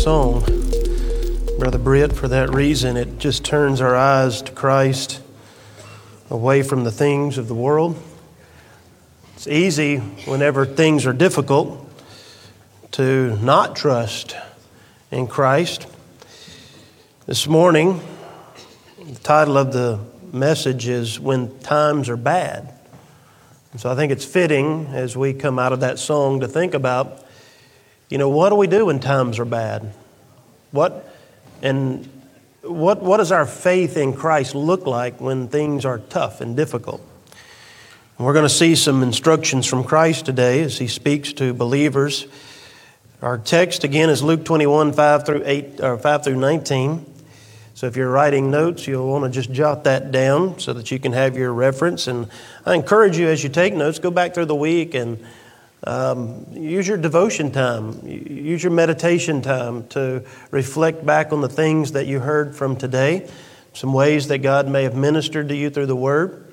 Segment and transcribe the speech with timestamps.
[0.00, 0.40] song,
[1.58, 2.96] Brother Britt, for that reason.
[2.96, 5.20] It just turns our eyes to Christ
[6.30, 8.02] away from the things of the world.
[9.34, 11.86] It's easy whenever things are difficult
[12.92, 14.34] to not trust
[15.10, 15.86] in Christ.
[17.26, 18.00] This morning,
[19.06, 20.00] the title of the
[20.32, 22.72] message is When Times Are Bad.
[23.72, 26.72] And so I think it's fitting as we come out of that song to think
[26.72, 27.26] about
[28.10, 29.94] you know, what do we do when times are bad?
[30.72, 31.08] What
[31.62, 32.08] and
[32.62, 37.00] what what does our faith in Christ look like when things are tough and difficult?
[38.18, 42.26] We're going to see some instructions from Christ today as he speaks to believers.
[43.22, 47.06] Our text again is Luke 21, 5 through 8 or 5 through 19.
[47.72, 50.98] So if you're writing notes, you'll want to just jot that down so that you
[50.98, 52.08] can have your reference.
[52.08, 52.28] And
[52.66, 55.24] I encourage you as you take notes, go back through the week and
[55.84, 61.92] um, use your devotion time, use your meditation time to reflect back on the things
[61.92, 63.28] that you heard from today,
[63.72, 66.52] some ways that God may have ministered to you through the Word.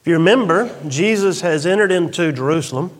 [0.00, 2.90] If you remember, Jesus has entered into Jerusalem,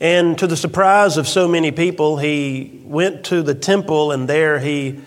[0.00, 4.58] and to the surprise of so many people, he went to the temple, and there
[4.58, 5.00] he,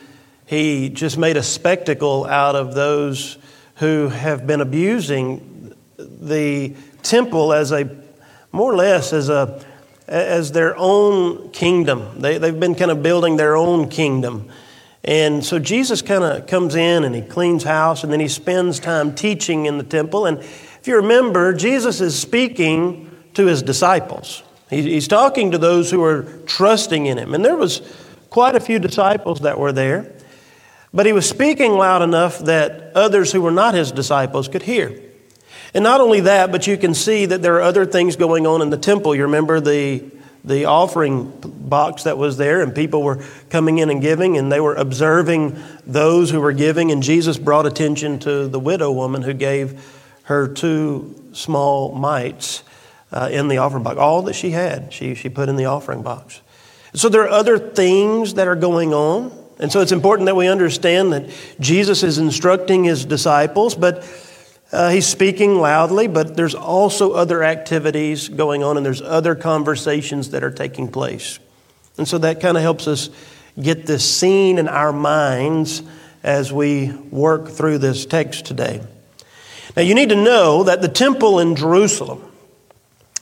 [0.45, 3.37] he just made a spectacle out of those
[3.77, 8.04] who have been abusing the temple as a
[8.55, 9.61] more or less as, a,
[10.07, 12.21] as their own kingdom.
[12.21, 14.49] They, they've been kind of building their own kingdom.
[15.03, 18.79] And so Jesus kind of comes in and he cleans house and then he spends
[18.79, 20.25] time teaching in the temple.
[20.25, 24.41] And if you remember, Jesus is speaking to his disciples.
[24.69, 27.35] He's talking to those who are trusting in him.
[27.35, 27.81] And there was
[28.29, 30.13] quite a few disciples that were there.
[30.93, 35.04] But he was speaking loud enough that others who were not his disciples could hear.
[35.75, 38.61] And not only that, but you can see that there are other things going on
[38.61, 39.13] in the temple.
[39.13, 40.05] You remember the,
[40.45, 44.61] the offering box that was there, and people were coming in and giving, and they
[44.61, 46.91] were observing those who were giving.
[46.91, 49.85] And Jesus brought attention to the widow woman who gave
[50.23, 52.63] her two small mites
[53.11, 53.97] uh, in the offering box.
[53.97, 56.39] All that she had, she, she put in the offering box.
[56.93, 59.29] So there are other things that are going on.
[59.59, 64.05] And so it's important that we understand that Jesus is instructing his disciples, but
[64.75, 70.31] uh, he's speaking loudly, but there's also other activities going on and there's other conversations
[70.31, 71.39] that are taking place.
[71.97, 73.09] And so that kind of helps us
[73.59, 75.81] get this scene in our minds
[76.23, 78.85] as we work through this text today.
[79.77, 82.21] Now, you need to know that the temple in Jerusalem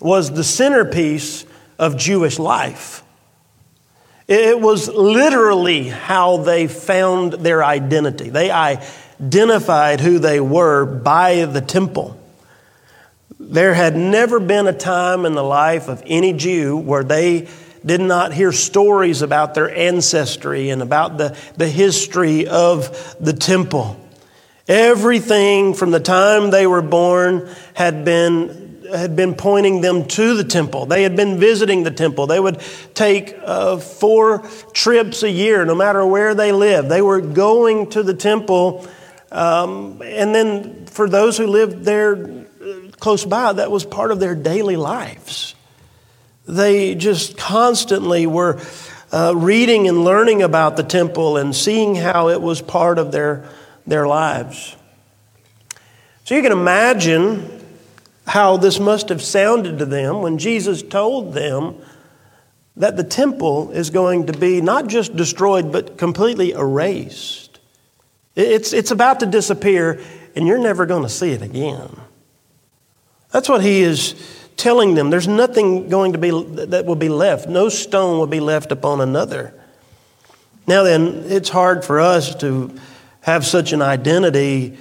[0.02, 1.46] was the centerpiece
[1.78, 3.04] of Jewish life.
[4.28, 8.30] It was literally how they found their identity.
[8.30, 8.50] They
[9.24, 12.20] identified who they were by the temple.
[13.40, 17.48] There had never been a time in the life of any Jew where they
[17.86, 24.00] did not hear stories about their ancestry and about the, the history of the temple.
[24.68, 28.62] Everything from the time they were born had been
[28.94, 30.86] had been pointing them to the temple.
[30.86, 32.28] They had been visiting the temple.
[32.28, 32.62] They would
[32.94, 36.90] take uh, four trips a year, no matter where they lived.
[36.90, 38.88] They were going to the temple
[39.34, 44.20] um, and then for those who lived there uh, close by, that was part of
[44.20, 45.56] their daily lives.
[46.48, 48.62] They just constantly were
[49.12, 53.50] uh, reading and learning about the temple and seeing how it was part of their,
[53.88, 54.76] their lives.
[56.26, 57.62] So you can imagine
[58.28, 61.76] how this must have sounded to them when Jesus told them
[62.76, 67.43] that the temple is going to be not just destroyed, but completely erased.
[68.36, 70.02] It's, it's about to disappear,
[70.36, 71.96] and you're never going to see it again.
[73.32, 74.16] That's what he is
[74.58, 75.10] telling them.
[75.10, 76.32] There's nothing going to be
[76.66, 77.48] that will be left.
[77.48, 79.54] No stone will be left upon another.
[80.68, 82.74] Now then, it's hard for us to
[83.22, 84.78] have such an identity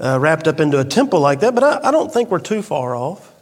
[0.00, 2.62] uh, wrapped up into a temple like that, but I, I, don't think we're too
[2.62, 3.32] far off.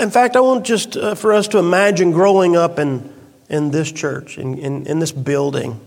[0.00, 3.12] In fact, I want just uh, for us to imagine growing up in,
[3.48, 5.80] in this church, in, in, in this building.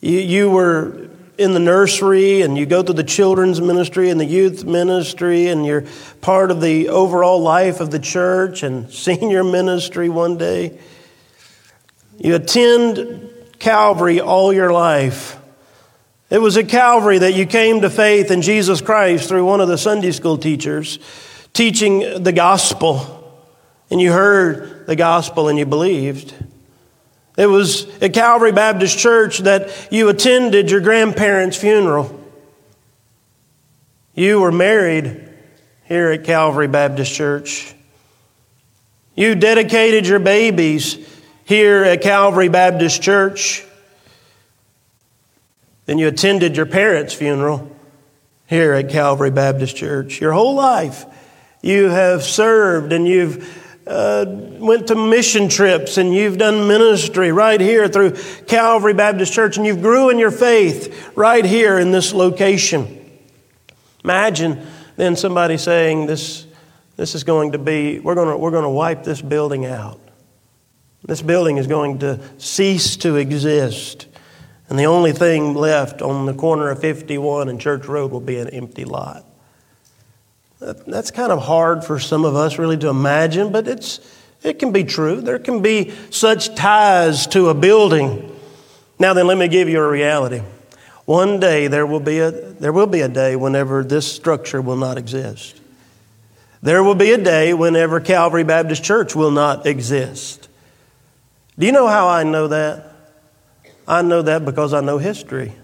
[0.00, 4.24] You, you were in the nursery and you go through the children's ministry and the
[4.24, 5.84] youth ministry and you're
[6.20, 10.78] part of the overall life of the church and senior ministry one day.
[12.18, 13.30] You attend
[13.60, 15.36] Calvary all your life.
[16.28, 19.68] It was at Calvary that you came to faith in Jesus Christ through one of
[19.68, 20.98] the Sunday school teachers
[21.52, 23.14] teaching the gospel.
[23.90, 26.34] And you heard the gospel and you believed.
[27.38, 32.12] It was at Calvary Baptist Church that you attended your grandparents' funeral.
[34.12, 35.28] You were married
[35.84, 37.76] here at Calvary Baptist Church.
[39.14, 40.98] You dedicated your babies
[41.44, 43.64] here at Calvary Baptist Church,
[45.86, 47.70] then you attended your parents' funeral
[48.46, 50.20] here at Calvary Baptist Church.
[50.20, 51.06] Your whole life,
[51.62, 57.60] you have served and you've uh, went to mission trips and you've done ministry right
[57.60, 58.12] here through
[58.46, 62.94] Calvary Baptist Church and you've grew in your faith right here in this location.
[64.04, 66.46] Imagine then somebody saying this,
[66.96, 70.00] this is going to be, we're going to, we're going to wipe this building out.
[71.04, 74.06] This building is going to cease to exist.
[74.68, 78.38] And the only thing left on the corner of 51 and Church Road will be
[78.38, 79.24] an empty lot.
[80.60, 84.00] That's kind of hard for some of us really to imagine, but it's,
[84.42, 85.20] it can be true.
[85.20, 88.36] There can be such ties to a building.
[88.98, 90.42] Now, then, let me give you a reality.
[91.04, 94.76] One day there will be a, there will be a day whenever this structure will
[94.76, 95.58] not exist.
[96.60, 100.48] There will be a day whenever Calvary Baptist Church will not exist.
[101.58, 102.92] Do you know how I know that?
[103.86, 105.54] I know that because I know history.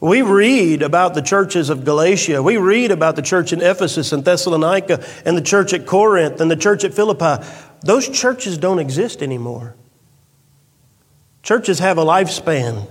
[0.00, 2.42] We read about the churches of Galatia.
[2.42, 6.50] We read about the church in Ephesus and Thessalonica and the church at Corinth and
[6.50, 7.42] the church at Philippi.
[7.82, 9.74] Those churches don't exist anymore.
[11.42, 12.88] Churches have a lifespan.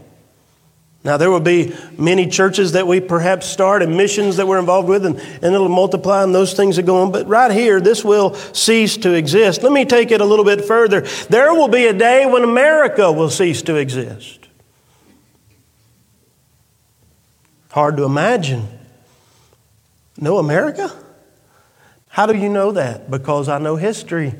[1.03, 4.87] Now, there will be many churches that we perhaps start and missions that we're involved
[4.87, 7.11] with, and, and it'll multiply and those things are going.
[7.11, 9.63] But right here, this will cease to exist.
[9.63, 11.01] Let me take it a little bit further.
[11.29, 14.42] There will be a day when America will cease to exist.
[17.73, 18.67] Hard to imagine.
[20.19, 20.91] No America?
[22.07, 23.09] How do you know that?
[23.09, 24.35] Because I know history.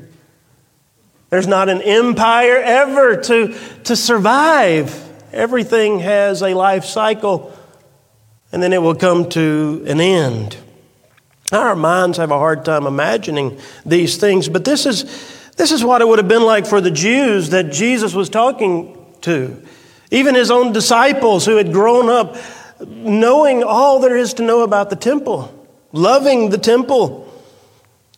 [1.30, 4.94] There's not an empire ever to, to survive.
[5.32, 7.52] Everything has a life cycle,
[8.52, 10.56] and then it will come to an end.
[11.50, 15.02] Our minds have a hard time imagining these things, but this is,
[15.56, 18.96] this is what it would have been like for the Jews that Jesus was talking
[19.22, 19.60] to.
[20.12, 22.36] Even his own disciples who had grown up
[22.80, 27.30] knowing all there is to know about the temple, loving the temple.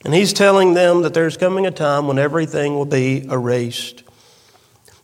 [0.04, 4.04] And he's telling them that there's coming a time when everything will be erased.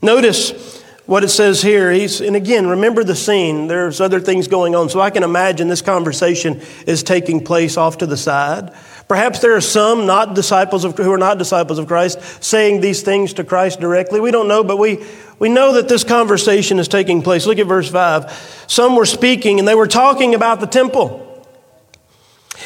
[0.00, 1.90] Notice what it says here.
[1.90, 3.66] He's, and again, remember the scene.
[3.66, 4.88] There's other things going on.
[4.88, 8.72] So I can imagine this conversation is taking place off to the side.
[9.12, 13.02] Perhaps there are some not disciples of, who are not disciples of Christ saying these
[13.02, 14.20] things to Christ directly.
[14.20, 15.04] We don't know, but we,
[15.38, 17.44] we know that this conversation is taking place.
[17.44, 18.64] Look at verse 5.
[18.68, 21.46] Some were speaking and they were talking about the temple.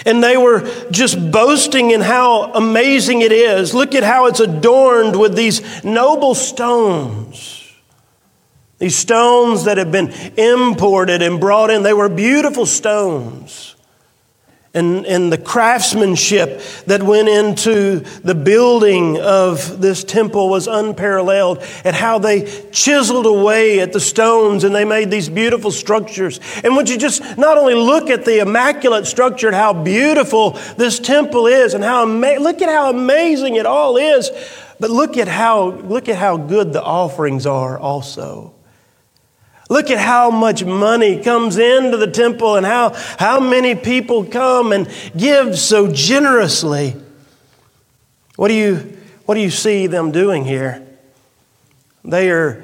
[0.04, 0.60] And they were
[0.92, 3.74] just boasting in how amazing it is.
[3.74, 7.74] Look at how it's adorned with these noble stones.
[8.78, 13.75] These stones that have been imported and brought in, they were beautiful stones
[14.76, 21.96] and, and the craftsmanship that went into the building of this temple was unparalleled, and
[21.96, 26.40] how they chiseled away at the stones and they made these beautiful structures.
[26.62, 30.98] And would you just not only look at the immaculate structure and how beautiful this
[30.98, 34.30] temple is, and how ama- look at how amazing it all is,
[34.78, 38.55] but look at how look at how good the offerings are also.
[39.68, 44.72] Look at how much money comes into the temple and how, how many people come
[44.72, 46.94] and give so generously.
[48.36, 50.86] What do, you, what do you see them doing here?
[52.04, 52.62] They are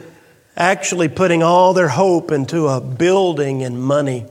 [0.56, 4.26] actually putting all their hope into a building and money.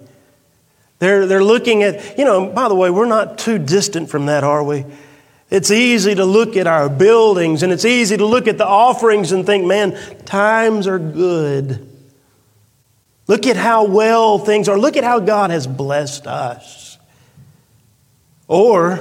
[1.00, 4.44] They're, they're looking at, you know, by the way, we're not too distant from that,
[4.46, 4.86] are we?
[5.50, 9.34] It's easy to look at our buildings and it's easy to look at the offerings
[9.34, 11.91] and think, man, times are good.
[13.28, 14.78] Look at how well things are.
[14.78, 16.98] Look at how God has blessed us.
[18.48, 19.00] Or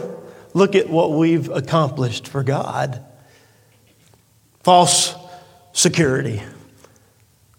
[0.55, 3.05] look at what we've accomplished for God.
[4.63, 5.15] False
[5.73, 6.43] security.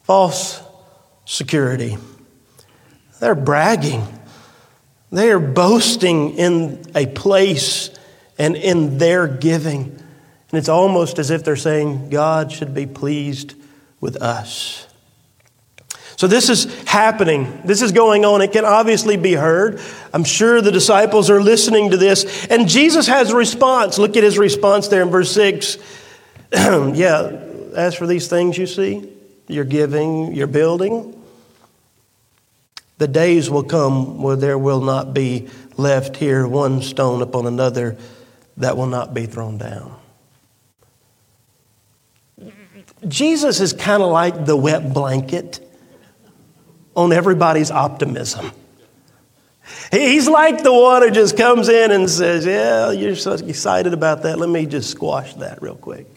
[0.04, 0.62] False
[1.26, 1.98] security.
[3.20, 4.08] They're bragging.
[5.12, 7.90] They are boasting in a place
[8.38, 9.84] and in their giving.
[9.84, 13.56] And it's almost as if they're saying, God should be pleased
[14.00, 14.88] with us.
[16.18, 17.62] So this is happening.
[17.66, 18.42] This is going on.
[18.42, 19.80] It can obviously be heard.
[20.14, 22.48] I'm sure the disciples are listening to this.
[22.48, 23.98] And Jesus has a response.
[23.98, 25.78] Look at his response there in verse 6.
[26.54, 27.40] yeah,
[27.76, 29.10] as for these things you see,
[29.48, 31.20] you're giving, you're building,
[32.98, 37.98] the days will come where there will not be left here one stone upon another
[38.58, 39.96] that will not be thrown down.
[43.08, 45.68] Jesus is kind of like the wet blanket
[46.96, 48.52] on everybody's optimism.
[49.92, 54.24] He's like the one who just comes in and says, Yeah, you're so excited about
[54.24, 54.40] that.
[54.40, 56.08] Let me just squash that real quick.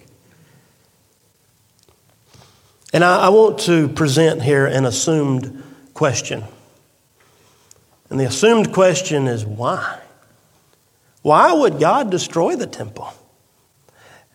[2.93, 5.63] And I, I want to present here an assumed
[5.95, 6.45] question.
[8.11, 10.01] And the assumed question is why?
[11.23, 13.13] Why would God destroy the temple?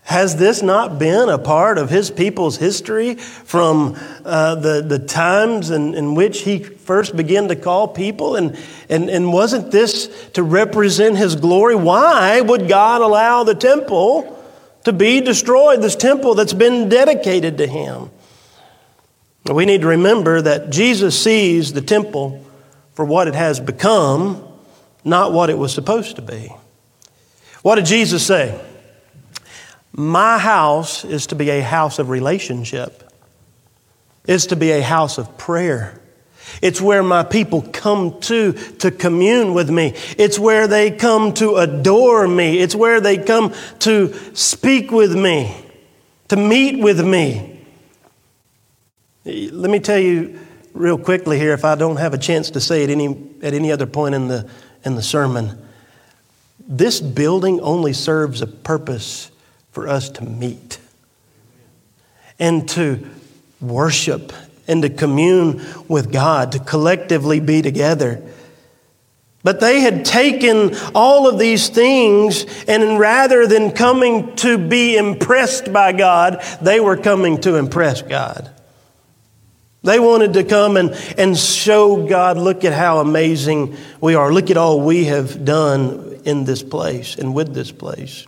[0.10, 5.70] Has this not been a part of his people's history from uh, the, the times
[5.70, 8.36] in, in which he first began to call people?
[8.36, 8.58] And,
[8.89, 11.75] and, and wasn't this to represent his glory?
[11.75, 14.44] Why would God allow the temple
[14.86, 18.10] to be destroyed, this temple that's been dedicated to him?
[19.46, 22.44] We need to remember that Jesus sees the temple
[22.96, 24.44] for what it has become,
[25.06, 26.51] not what it was supposed to be.
[27.62, 28.60] What did Jesus say?
[29.91, 33.12] My house is to be a house of relationship.
[34.25, 36.00] It's to be a house of prayer.
[36.62, 39.93] It's where my people come to to commune with me.
[40.17, 42.60] It's where they come to adore me.
[42.60, 45.55] It's where they come to speak with me,
[46.29, 47.60] to meet with me.
[49.25, 50.39] Let me tell you
[50.74, 53.08] real quickly here, if I don't have a chance to say it any,
[53.41, 54.50] at any other point in the,
[54.86, 55.62] in the sermon,
[56.67, 59.29] this building only serves a purpose
[59.79, 60.77] for us to meet
[62.38, 63.07] and to
[63.62, 64.33] worship
[64.67, 68.21] and to commune with God, to collectively be together.
[69.41, 75.71] But they had taken all of these things, and rather than coming to be impressed
[75.71, 78.53] by God, they were coming to impress God.
[79.83, 84.29] They wanted to come and, and show God, look at how amazing we are.
[84.33, 88.27] Look at all we have done in this place and with this place.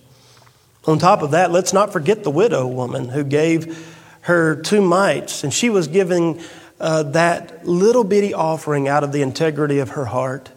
[0.85, 3.87] On top of that, let's not forget the widow woman who gave
[4.21, 6.39] her two mites, and she was giving
[6.79, 10.51] uh, that little bitty offering out of the integrity of her heart.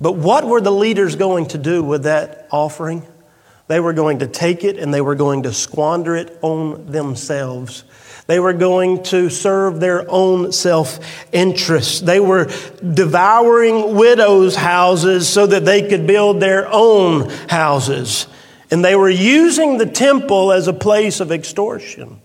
[0.00, 3.02] But what were the leaders going to do with that offering?
[3.66, 7.82] They were going to take it and they were going to squander it on themselves.
[8.26, 10.98] They were going to serve their own self
[11.32, 12.06] interest.
[12.06, 18.26] They were devouring widows' houses so that they could build their own houses.
[18.70, 22.20] And they were using the temple as a place of extortion.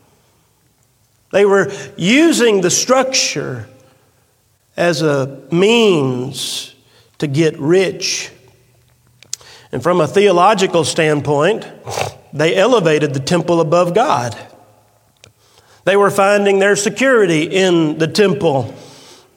[1.32, 3.68] They were using the structure
[4.76, 6.74] as a means
[7.20, 8.32] to get rich.
[9.72, 11.68] And from a theological standpoint,
[12.34, 14.38] they elevated the temple above God.
[15.84, 18.74] They were finding their security in the temple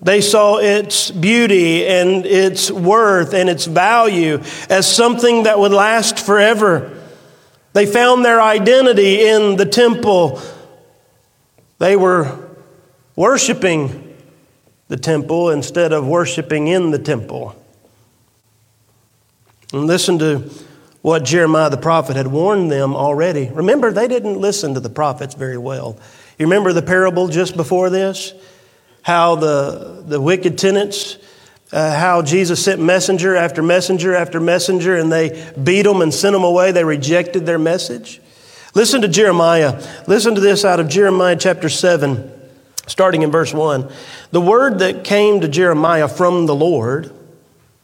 [0.04, 6.18] they saw its beauty and its worth and its value as something that would last
[6.18, 7.02] forever.
[7.72, 10.42] They found their identity in the temple.
[11.78, 12.38] They were
[13.16, 14.14] worshiping
[14.88, 17.56] the temple instead of worshiping in the temple.
[19.72, 20.50] And listen to
[21.00, 23.48] what Jeremiah the prophet had warned them already.
[23.48, 25.98] Remember, they didn't listen to the prophets very well.
[26.38, 28.34] You remember the parable just before this?
[29.04, 31.18] How the, the wicked tenants,
[31.72, 36.32] uh, how Jesus sent messenger after messenger after messenger, and they beat them and sent
[36.32, 36.72] them away.
[36.72, 38.22] They rejected their message.
[38.74, 39.80] Listen to Jeremiah.
[40.06, 42.32] Listen to this out of Jeremiah chapter 7,
[42.86, 43.92] starting in verse 1.
[44.30, 47.04] The word that came to Jeremiah from the Lord,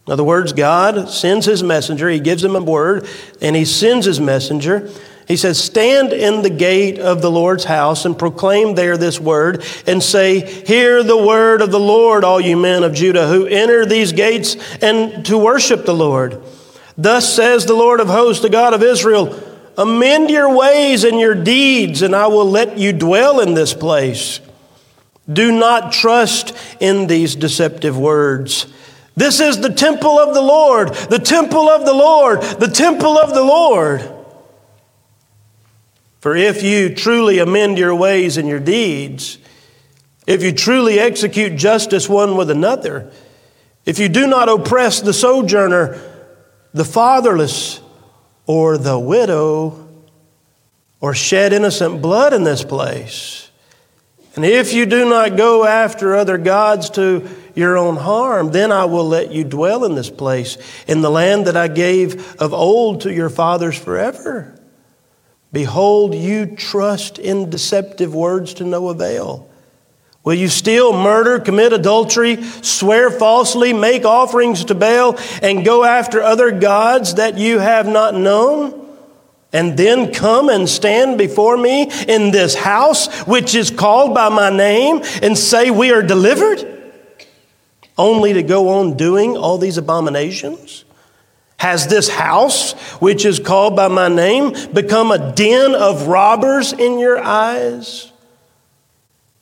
[0.06, 3.06] in other words, God sends his messenger, he gives him a word,
[3.42, 4.90] and he sends his messenger.
[5.30, 9.64] He says, Stand in the gate of the Lord's house and proclaim there this word
[9.86, 13.86] and say, Hear the word of the Lord, all you men of Judah who enter
[13.86, 16.42] these gates and to worship the Lord.
[16.98, 19.40] Thus says the Lord of hosts, the God of Israel,
[19.78, 24.40] Amend your ways and your deeds, and I will let you dwell in this place.
[25.32, 28.66] Do not trust in these deceptive words.
[29.14, 33.32] This is the temple of the Lord, the temple of the Lord, the temple of
[33.32, 34.16] the Lord.
[36.20, 39.38] For if you truly amend your ways and your deeds,
[40.26, 43.10] if you truly execute justice one with another,
[43.86, 45.98] if you do not oppress the sojourner,
[46.74, 47.80] the fatherless,
[48.46, 49.88] or the widow,
[51.00, 53.50] or shed innocent blood in this place,
[54.36, 58.84] and if you do not go after other gods to your own harm, then I
[58.84, 63.00] will let you dwell in this place, in the land that I gave of old
[63.02, 64.59] to your fathers forever.
[65.52, 69.48] Behold, you trust in deceptive words to no avail.
[70.22, 76.22] Will you steal, murder, commit adultery, swear falsely, make offerings to Baal, and go after
[76.22, 78.76] other gods that you have not known?
[79.52, 84.50] And then come and stand before me in this house, which is called by my
[84.50, 86.66] name, and say, We are delivered?
[87.98, 90.84] Only to go on doing all these abominations?
[91.60, 96.98] Has this house, which is called by my name, become a den of robbers in
[96.98, 98.10] your eyes?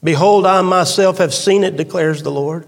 [0.03, 2.67] Behold, I myself have seen it, declares the Lord.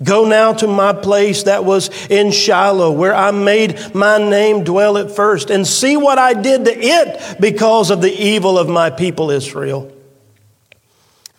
[0.00, 4.96] Go now to my place that was in Shiloh, where I made my name dwell
[4.96, 8.90] at first, and see what I did to it because of the evil of my
[8.90, 9.92] people Israel.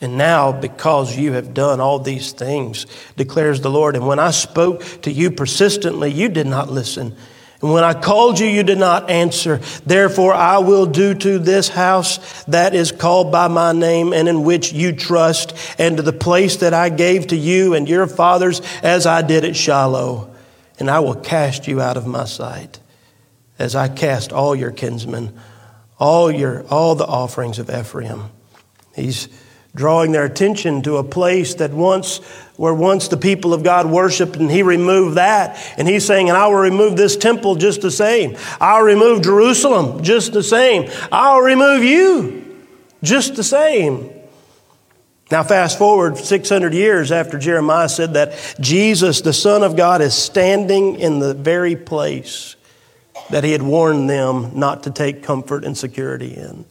[0.03, 4.31] And now, because you have done all these things, declares the Lord, and when I
[4.31, 7.15] spoke to you persistently, you did not listen.
[7.61, 9.61] And when I called you, you did not answer.
[9.85, 14.43] Therefore, I will do to this house that is called by my name and in
[14.43, 18.61] which you trust, and to the place that I gave to you and your fathers
[18.83, 20.35] as I did at Shiloh.
[20.79, 22.81] And I will cast you out of my sight,
[23.57, 25.33] as I cast all your kinsmen,
[25.97, 28.31] all your all the offerings of Ephraim.
[28.93, 29.29] He's
[29.75, 32.19] drawing their attention to a place that once
[32.57, 36.37] where once the people of God worshiped and he removed that and he's saying and
[36.37, 38.37] I will remove this temple just the same.
[38.61, 40.91] I'll remove Jerusalem just the same.
[41.11, 42.65] I'll remove you
[43.01, 44.11] just the same.
[45.31, 50.13] Now fast forward 600 years after Jeremiah said that Jesus the son of God is
[50.13, 52.55] standing in the very place
[53.31, 56.65] that he had warned them not to take comfort and security in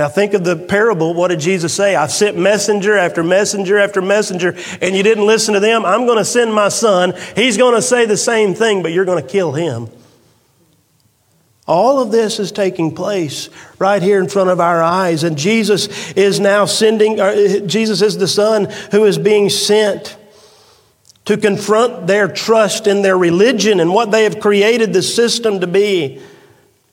[0.00, 1.12] now, think of the parable.
[1.12, 1.94] What did Jesus say?
[1.94, 5.84] I've sent messenger after messenger after messenger, and you didn't listen to them.
[5.84, 7.12] I'm going to send my son.
[7.36, 9.88] He's going to say the same thing, but you're going to kill him.
[11.66, 16.12] All of this is taking place right here in front of our eyes, and Jesus
[16.12, 20.16] is now sending, uh, Jesus is the Son who is being sent
[21.26, 25.66] to confront their trust in their religion and what they have created the system to
[25.66, 26.22] be.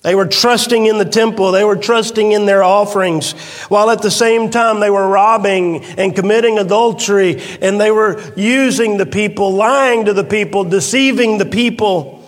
[0.08, 1.52] They were trusting in the temple.
[1.52, 3.34] They were trusting in their offerings,
[3.68, 8.96] while at the same time they were robbing and committing adultery, and they were using
[8.96, 12.26] the people, lying to the people, deceiving the people.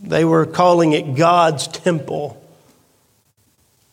[0.00, 2.40] They were calling it God's temple.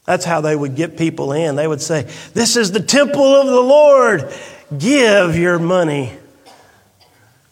[0.06, 1.56] That's how they would get people in.
[1.56, 2.04] They would say,
[2.36, 4.32] This is the temple of the Lord.
[4.78, 6.14] Give your money.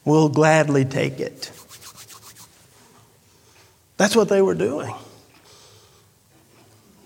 [0.06, 1.52] We'll gladly take it.
[4.02, 4.92] That's what they were doing.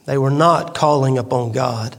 [0.05, 1.93] They were not calling upon God.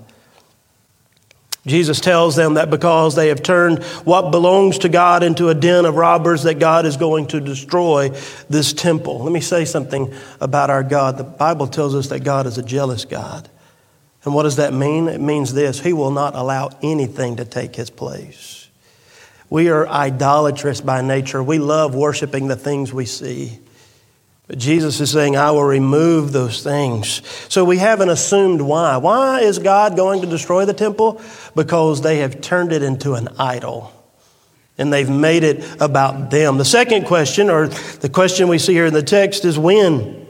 [1.66, 5.84] Jesus tells them that because they have turned what belongs to God into a den
[5.84, 8.08] of robbers, that God is going to destroy
[8.48, 9.22] this temple.
[9.22, 11.18] Let me say something about our God.
[11.18, 13.50] The Bible tells us that God is a jealous God.
[14.24, 15.08] And what does that mean?
[15.08, 18.70] It means this He will not allow anything to take His place.
[19.50, 21.42] We are idolatrous by nature.
[21.42, 23.60] We love worshiping the things we see.
[24.48, 27.20] But Jesus is saying, I will remove those things.
[27.48, 28.96] So we have an assumed why.
[28.96, 31.20] Why is God going to destroy the temple?
[31.56, 33.92] Because they have turned it into an idol.
[34.78, 36.58] And they've made it about them.
[36.58, 40.26] The second question, or the question we see here in the text, is when?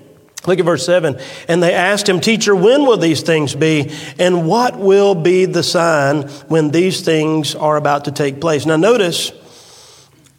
[0.47, 1.21] Look at verse 7.
[1.49, 3.93] And they asked him, Teacher, when will these things be?
[4.19, 8.65] And what will be the sign when these things are about to take place?
[8.65, 9.33] Now, notice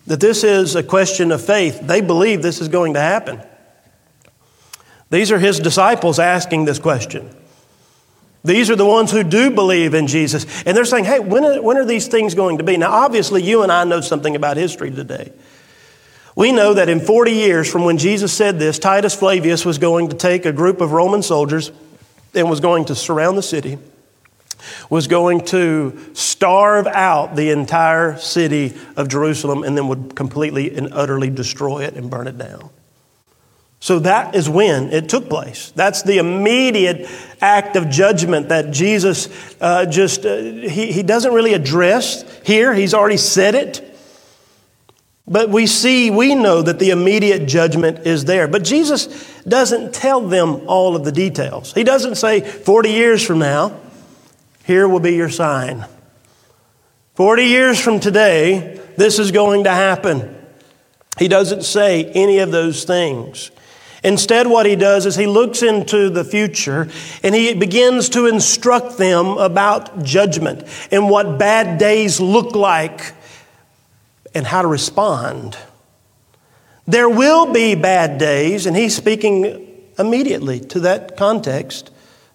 [0.07, 1.81] that this is a question of faith.
[1.81, 3.41] They believe this is going to happen.
[5.09, 7.33] These are his disciples asking this question.
[8.43, 10.45] These are the ones who do believe in Jesus.
[10.63, 12.77] And they're saying, hey, when are, when are these things going to be?
[12.77, 15.31] Now, obviously, you and I know something about history today.
[16.35, 20.09] We know that in 40 years from when Jesus said this, Titus Flavius was going
[20.09, 21.71] to take a group of Roman soldiers
[22.35, 23.79] and was going to surround the city,
[24.89, 30.93] was going to starve out the entire city of Jerusalem, and then would completely and
[30.93, 32.69] utterly destroy it and burn it down.
[33.79, 35.71] So that is when it took place.
[35.75, 37.07] That's the immediate
[37.39, 39.29] act of judgment that Jesus
[39.61, 42.73] uh, just, uh, he, he doesn't really address here.
[42.73, 43.83] He's already said it.
[45.27, 48.47] But we see, we know that the immediate judgment is there.
[48.47, 49.07] But Jesus
[49.43, 51.73] doesn't tell them all of the details.
[51.73, 53.77] He doesn't say, 40 years from now,
[54.63, 55.85] here will be your sign.
[57.15, 60.33] 40 years from today, this is going to happen.
[61.19, 63.51] He doesn't say any of those things.
[64.03, 66.87] Instead, what he does is he looks into the future
[67.23, 73.13] and he begins to instruct them about judgment and what bad days look like
[74.35, 75.57] and how to respond.
[76.85, 79.67] There will be bad days, and he's speaking
[79.99, 81.91] immediately to that context,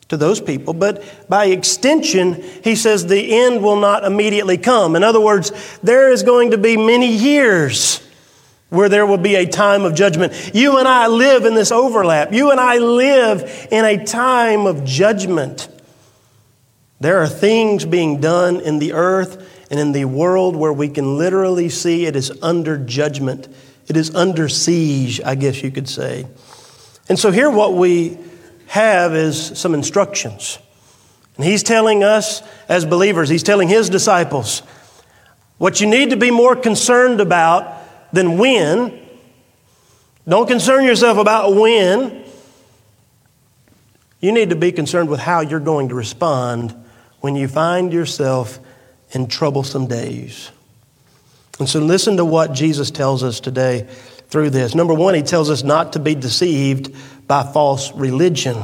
[0.08, 4.94] to those people, but by extension, he says the end will not immediately come.
[4.94, 8.06] In other words, there is going to be many years
[8.72, 10.52] where there will be a time of judgment.
[10.54, 12.32] You and I live in this overlap.
[12.32, 15.68] You and I live in a time of judgment.
[16.98, 21.18] There are things being done in the earth and in the world where we can
[21.18, 23.46] literally see it is under judgment.
[23.88, 26.26] It is under siege, I guess you could say.
[27.10, 28.16] And so, here what we
[28.68, 30.58] have is some instructions.
[31.36, 34.60] And he's telling us as believers, he's telling his disciples,
[35.58, 37.81] what you need to be more concerned about
[38.12, 39.00] than when.
[40.28, 42.24] Don't concern yourself about when.
[44.20, 46.74] You need to be concerned with how you're going to respond
[47.20, 48.60] when you find yourself
[49.10, 50.50] in troublesome days.
[51.58, 53.86] And so, listen to what Jesus tells us today
[54.28, 54.74] through this.
[54.74, 56.94] Number one, he tells us not to be deceived
[57.26, 58.56] by false religion.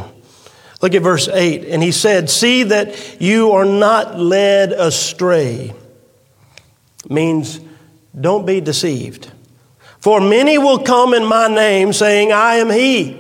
[0.81, 1.65] Look at verse 8.
[1.67, 5.75] And he said, See that you are not led astray.
[7.09, 7.61] Means
[8.19, 9.31] don't be deceived.
[10.09, 13.15] For many will come in my name, saying, I am he,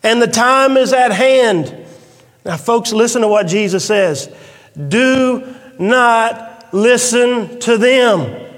[0.00, 1.76] and the time is at hand.
[2.44, 4.32] Now, folks, listen to what Jesus says.
[4.76, 8.48] Do not listen to them.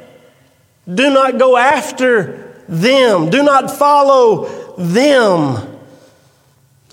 [0.86, 3.30] Do not go after them.
[3.30, 5.75] Do not follow them.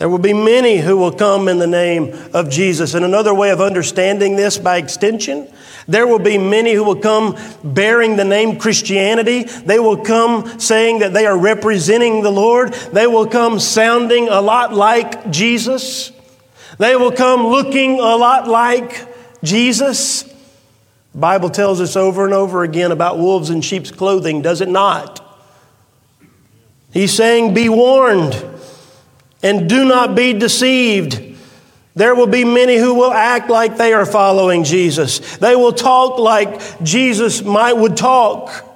[0.04, 2.94] There will be many who will come in the name of Jesus.
[2.94, 5.48] And another way of understanding this by extension,
[5.88, 9.44] there will be many who will come bearing the name Christianity.
[9.44, 12.74] They will come saying that they are representing the Lord.
[12.74, 16.12] They will come sounding a lot like Jesus.
[16.78, 19.08] They will come looking a lot like
[19.42, 20.24] Jesus.
[21.14, 24.68] The Bible tells us over and over again about wolves in sheep's clothing, does it
[24.68, 25.22] not?
[26.92, 28.50] He's saying, Be warned
[29.44, 31.22] and do not be deceived.
[31.96, 35.38] There will be many who will act like they are following Jesus.
[35.38, 38.70] They will talk like Jesus might would talk.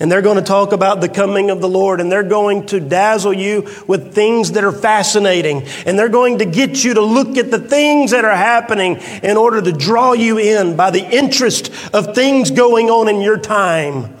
[0.00, 2.80] And they're going to talk about the coming of the Lord, and they're going to
[2.80, 5.62] dazzle you with things that are fascinating.
[5.86, 9.36] And they're going to get you to look at the things that are happening in
[9.36, 14.16] order to draw you in by the interest of things going on in your time.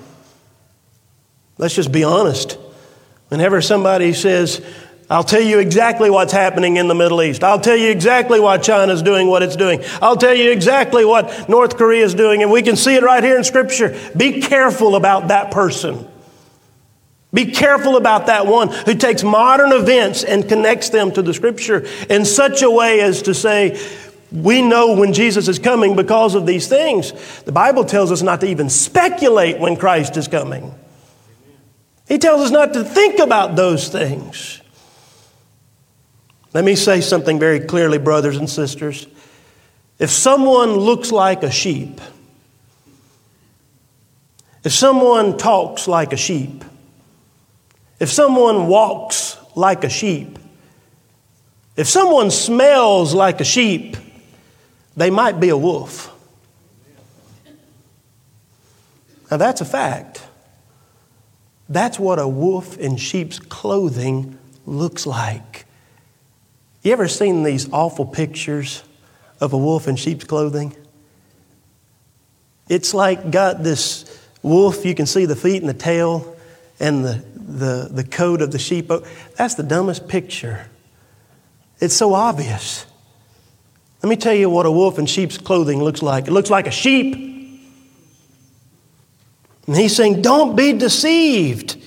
[1.58, 2.56] Let's just be honest.
[3.28, 4.64] Whenever somebody says,
[5.14, 7.44] I'll tell you exactly what's happening in the Middle East.
[7.44, 9.80] I'll tell you exactly why China's doing what it's doing.
[10.02, 13.22] I'll tell you exactly what North Korea is doing, and we can see it right
[13.22, 13.96] here in Scripture.
[14.16, 16.08] Be careful about that person.
[17.32, 21.86] Be careful about that one who takes modern events and connects them to the Scripture
[22.10, 23.80] in such a way as to say,
[24.32, 27.12] we know when Jesus is coming because of these things.
[27.42, 30.74] The Bible tells us not to even speculate when Christ is coming.
[32.08, 34.60] He tells us not to think about those things.
[36.54, 39.08] Let me say something very clearly, brothers and sisters.
[39.98, 42.00] If someone looks like a sheep,
[44.62, 46.64] if someone talks like a sheep,
[47.98, 50.38] if someone walks like a sheep,
[51.76, 53.96] if someone smells like a sheep,
[54.96, 56.12] they might be a wolf.
[59.28, 60.22] Now, that's a fact.
[61.68, 65.66] That's what a wolf in sheep's clothing looks like.
[66.84, 68.82] You ever seen these awful pictures
[69.40, 70.76] of a wolf in sheep's clothing?
[72.68, 74.04] It's like got this
[74.42, 76.36] wolf, you can see the feet and the tail
[76.78, 78.90] and the, the, the coat of the sheep.
[78.90, 79.02] Oh,
[79.34, 80.68] that's the dumbest picture.
[81.80, 82.84] It's so obvious.
[84.02, 86.28] Let me tell you what a wolf in sheep's clothing looks like.
[86.28, 87.14] It looks like a sheep.
[89.66, 91.82] And he's saying, Don't be deceived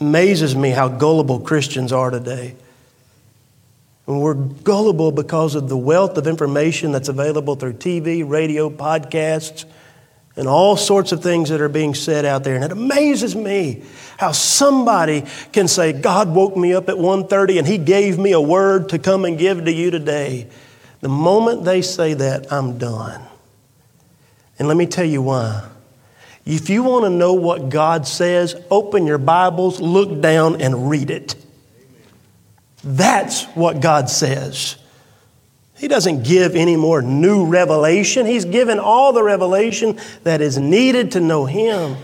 [0.00, 2.54] amazes me how gullible Christians are today.
[4.06, 9.64] And we're gullible because of the wealth of information that's available through TV, radio, podcasts,
[10.36, 12.54] and all sorts of things that are being said out there.
[12.54, 13.82] And it amazes me
[14.18, 18.40] how somebody can say, God woke me up at 1.30 and he gave me a
[18.40, 20.46] word to come and give to you today.
[21.00, 23.22] The moment they say that, I'm done.
[24.58, 25.68] And let me tell you why.
[26.46, 31.10] If you want to know what God says, open your Bibles, look down, and read
[31.10, 31.34] it.
[32.84, 34.76] That's what God says.
[35.76, 38.26] He doesn't give any more new revelation.
[38.26, 41.96] He's given all the revelation that is needed to know Him.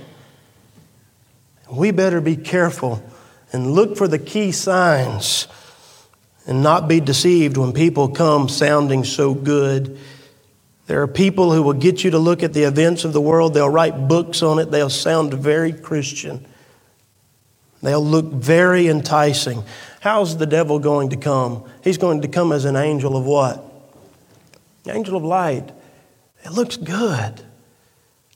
[1.70, 3.00] We better be careful
[3.52, 5.46] and look for the key signs
[6.48, 9.98] and not be deceived when people come sounding so good
[10.86, 13.54] there are people who will get you to look at the events of the world.
[13.54, 14.70] They'll write books on it.
[14.70, 16.44] They'll sound very Christian.
[17.82, 19.64] They'll look very enticing.
[20.00, 21.64] How's the devil going to come?
[21.82, 23.64] He's going to come as an angel of what?
[24.88, 25.70] Angel of light.
[26.44, 27.40] It looks good.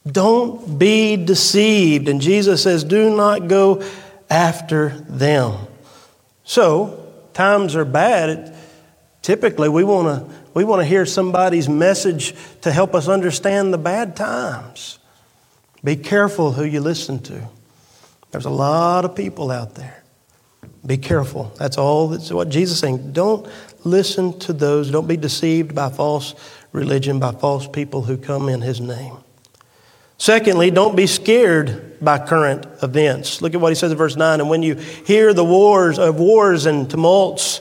[0.07, 2.09] Don't be deceived.
[2.09, 3.83] And Jesus says, do not go
[4.31, 5.67] after them.
[6.45, 8.57] So, times are bad.
[9.23, 13.79] Typically, we want to we want to hear somebody's message to help us understand the
[13.79, 14.99] bad times.
[15.85, 17.47] Be careful who you listen to.
[18.31, 20.03] There's a lot of people out there.
[20.87, 21.53] Be careful.
[21.59, 23.13] That's all that's what Jesus is saying.
[23.13, 23.47] Don't
[23.85, 26.35] listen to those, don't be deceived by false
[26.73, 29.19] religion, by false people who come in his name.
[30.17, 33.43] Secondly, don't be scared by current events.
[33.43, 34.41] Look at what he says in verse 9.
[34.41, 37.61] And when you hear the wars of wars and tumults,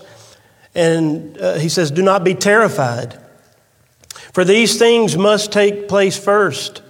[0.76, 3.18] and uh, he says, do not be terrified.
[4.34, 6.82] For these things must take place first,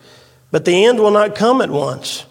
[0.52, 2.26] but the end will not come at once.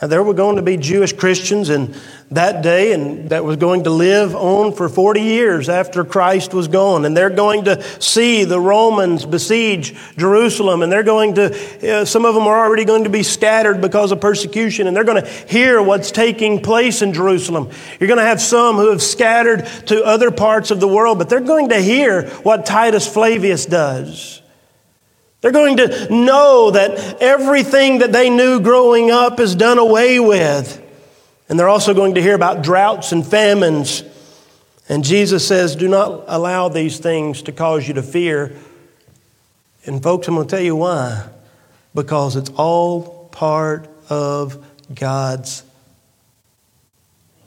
[0.00, 1.92] Now, there were going to be Jewish Christians in
[2.30, 6.68] that day and that was going to live on for 40 years after Christ was
[6.68, 7.04] gone.
[7.04, 10.82] And they're going to see the Romans besiege Jerusalem.
[10.82, 14.12] And they're going to, uh, some of them are already going to be scattered because
[14.12, 14.86] of persecution.
[14.86, 17.68] And they're going to hear what's taking place in Jerusalem.
[17.98, 21.28] You're going to have some who have scattered to other parts of the world, but
[21.28, 24.42] they're going to hear what Titus Flavius does.
[25.40, 30.84] They're going to know that everything that they knew growing up is done away with.
[31.48, 34.02] And they're also going to hear about droughts and famines.
[34.88, 38.56] And Jesus says, Do not allow these things to cause you to fear.
[39.86, 41.28] And, folks, I'm going to tell you why.
[41.94, 45.62] Because it's all part of God's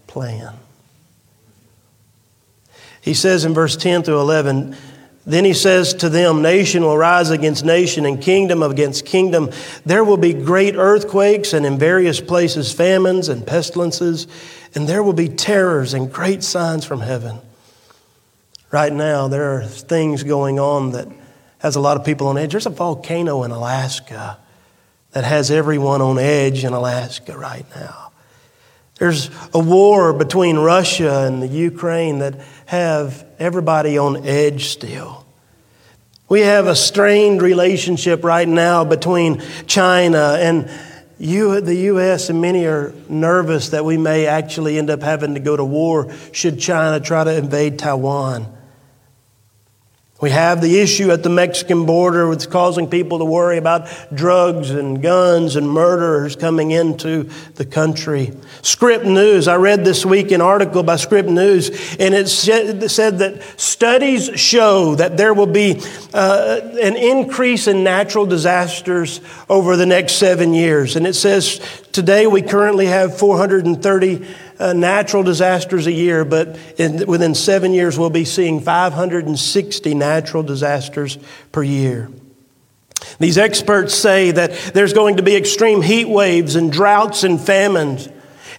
[0.08, 0.54] plan.
[3.02, 4.76] He says in verse 10 through 11,
[5.26, 9.52] then he says to them, Nation will rise against nation and kingdom against kingdom.
[9.86, 14.28] There will be great earthquakes and in various places famines and pestilences,
[14.74, 17.40] and there will be terrors and great signs from heaven.
[18.72, 21.08] Right now, there are things going on that
[21.60, 22.52] has a lot of people on edge.
[22.52, 24.40] There's a volcano in Alaska
[25.12, 28.12] that has everyone on edge in Alaska right now.
[28.96, 35.26] There's a war between Russia and the Ukraine that have everybody on edge still.
[36.30, 40.70] We have a strained relationship right now between China and
[41.18, 45.40] you, the U.S., and many are nervous that we may actually end up having to
[45.40, 48.48] go to war should China try to invade Taiwan.
[50.22, 54.70] We have the issue at the Mexican border that's causing people to worry about drugs
[54.70, 57.24] and guns and murderers coming into
[57.56, 58.32] the country.
[58.62, 63.42] Scripps News, I read this week an article by Scripps News, and it said that
[63.58, 65.82] studies show that there will be
[66.14, 70.96] uh, an increase in natural disasters over the next seven years.
[70.96, 71.60] And it says
[71.92, 74.28] today we currently have 430
[74.62, 80.44] uh, natural disasters a year, but in, within seven years, we'll be seeing 560 natural
[80.44, 81.18] disasters
[81.52, 82.10] per year.
[83.20, 88.08] These experts say that there's going to be extreme heat waves and droughts and famines.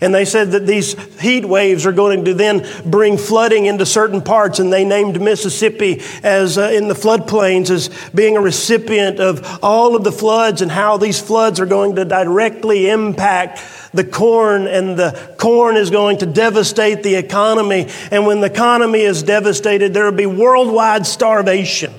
[0.01, 4.21] And they said that these heat waves are going to then bring flooding into certain
[4.21, 4.59] parts.
[4.59, 9.95] And they named Mississippi as uh, in the floodplains as being a recipient of all
[9.95, 13.61] of the floods and how these floods are going to directly impact
[13.93, 17.89] the corn and the corn is going to devastate the economy.
[18.11, 21.93] And when the economy is devastated, there will be worldwide starvation.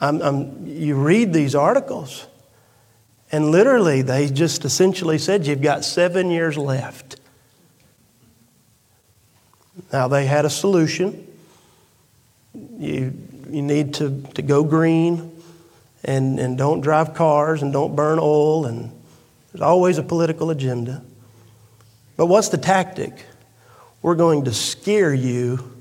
[0.00, 2.26] I'm, I'm, you read these articles
[3.32, 7.16] and literally, they just essentially said, You've got seven years left.
[9.92, 11.26] Now, they had a solution.
[12.52, 13.16] You,
[13.48, 15.39] you need to, to go green
[16.04, 18.90] and, and don't drive cars and don't burn oil, and
[19.52, 21.02] there's always a political agenda.
[22.16, 23.24] But what's the tactic?
[24.02, 25.80] We're going to scare you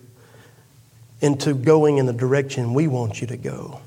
[1.21, 3.81] into going in the direction we want you to go.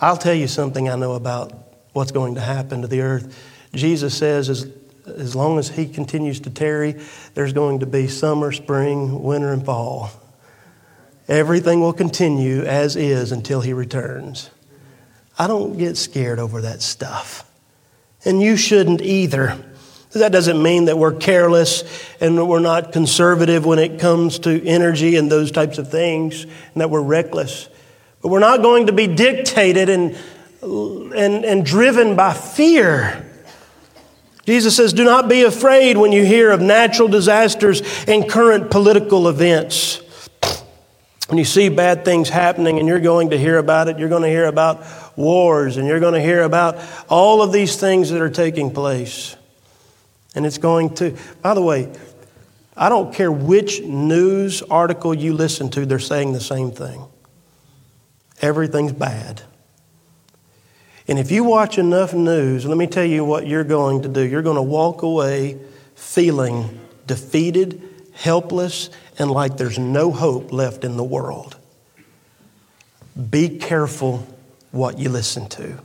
[0.00, 1.52] I'll tell you something I know about
[1.92, 3.36] what's going to happen to the earth.
[3.74, 4.70] Jesus says, as,
[5.06, 6.96] as long as He continues to tarry,
[7.34, 10.10] there's going to be summer, spring, winter, and fall.
[11.28, 14.50] Everything will continue as is until He returns.
[15.38, 17.48] I don't get scared over that stuff.
[18.24, 19.62] And you shouldn't either.
[20.12, 21.84] That doesn't mean that we're careless
[22.20, 26.80] and we're not conservative when it comes to energy and those types of things, and
[26.80, 27.68] that we're reckless.
[28.22, 30.18] But we're not going to be dictated and,
[30.62, 33.24] and, and driven by fear.
[34.44, 39.28] Jesus says, Do not be afraid when you hear of natural disasters and current political
[39.28, 40.00] events.
[41.28, 44.22] When you see bad things happening and you're going to hear about it, you're going
[44.22, 48.22] to hear about wars and you're going to hear about all of these things that
[48.22, 49.36] are taking place.
[50.34, 51.92] And it's going to, by the way,
[52.74, 57.04] I don't care which news article you listen to, they're saying the same thing
[58.40, 59.42] everything's bad.
[61.08, 64.22] And if you watch enough news, let me tell you what you're going to do.
[64.22, 65.58] You're going to walk away
[65.94, 67.82] feeling defeated,
[68.18, 71.56] helpless, and like there's no hope left in the world.
[73.30, 74.26] Be careful
[74.72, 75.78] what you listen to.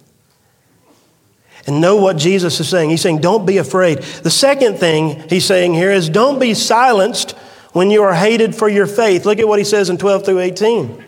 [1.66, 2.90] and know what Jesus is saying.
[2.90, 4.00] He's saying, don't be afraid.
[4.00, 7.32] The second thing he's saying here is, don't be silenced
[7.72, 9.26] when you are hated for your faith.
[9.26, 11.06] Look at what he says in 12 through 18.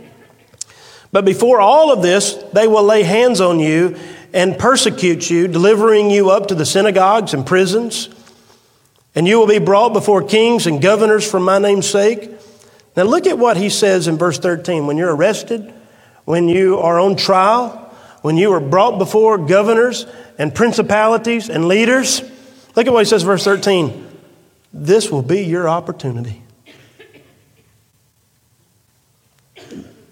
[1.12, 3.98] But before all of this, they will lay hands on you
[4.34, 8.10] and persecute you, delivering you up to the synagogues and prisons.
[9.16, 12.30] And you will be brought before kings and governors for my name's sake.
[12.98, 14.86] Now, look at what he says in verse 13.
[14.88, 15.74] When you're arrested,
[16.26, 17.70] when you are on trial,
[18.22, 20.06] when you are brought before governors
[20.38, 22.22] and principalities and leaders,
[22.76, 24.08] look at what he says, in verse 13.
[24.74, 26.42] This will be your opportunity.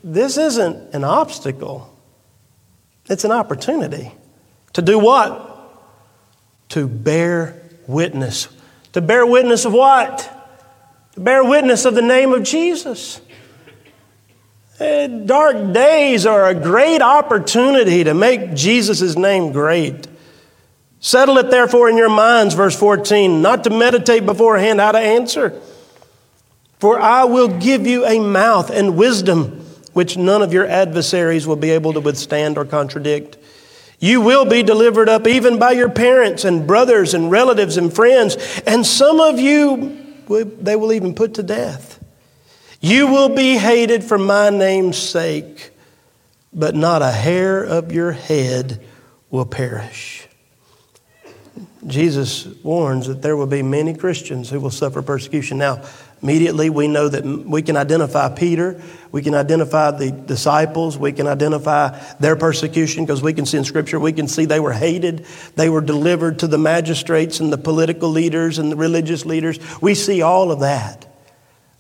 [0.04, 1.94] This isn't an obstacle,
[3.10, 4.12] it's an opportunity.
[4.74, 5.50] To do what?
[6.70, 8.48] To bear witness.
[8.94, 10.30] To bear witness of what?
[11.14, 13.22] To bear witness of the name of Jesus.
[14.80, 20.08] Eh, dark days are a great opportunity to make Jesus' name great.
[21.00, 25.60] Settle it therefore in your minds, verse 14, not to meditate beforehand how to answer.
[26.80, 29.60] For I will give you a mouth and wisdom
[29.94, 33.38] which none of your adversaries will be able to withstand or contradict.
[34.04, 38.36] You will be delivered up even by your parents and brothers and relatives and friends,
[38.68, 42.04] and some of you they will even put to death.
[42.82, 45.72] You will be hated for my name's sake,
[46.52, 48.84] but not a hair of your head
[49.30, 50.28] will perish.
[51.88, 55.58] Jesus warns that there will be many Christians who will suffer persecution.
[55.58, 55.82] Now,
[56.24, 58.82] immediately we know that we can identify Peter,
[59.12, 63.66] we can identify the disciples, we can identify their persecution because we can see in
[63.66, 67.58] Scripture, we can see they were hated, they were delivered to the magistrates and the
[67.58, 69.60] political leaders and the religious leaders.
[69.82, 71.13] We see all of that.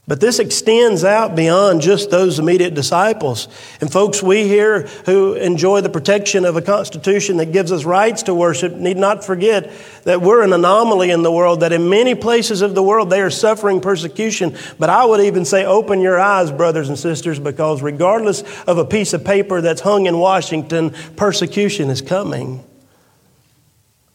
[0.05, 3.47] But this extends out beyond just those immediate disciples.
[3.79, 8.23] And folks, we here who enjoy the protection of a constitution that gives us rights
[8.23, 9.71] to worship need not forget
[10.03, 13.21] that we're an anomaly in the world, that in many places of the world they
[13.21, 14.57] are suffering persecution.
[14.77, 18.85] But I would even say, open your eyes, brothers and sisters, because regardless of a
[18.85, 22.61] piece of paper that's hung in Washington, persecution is coming.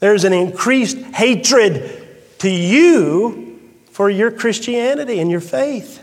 [0.01, 2.07] There's an increased hatred
[2.41, 3.48] to you
[3.99, 6.01] for your Christianity and your faith.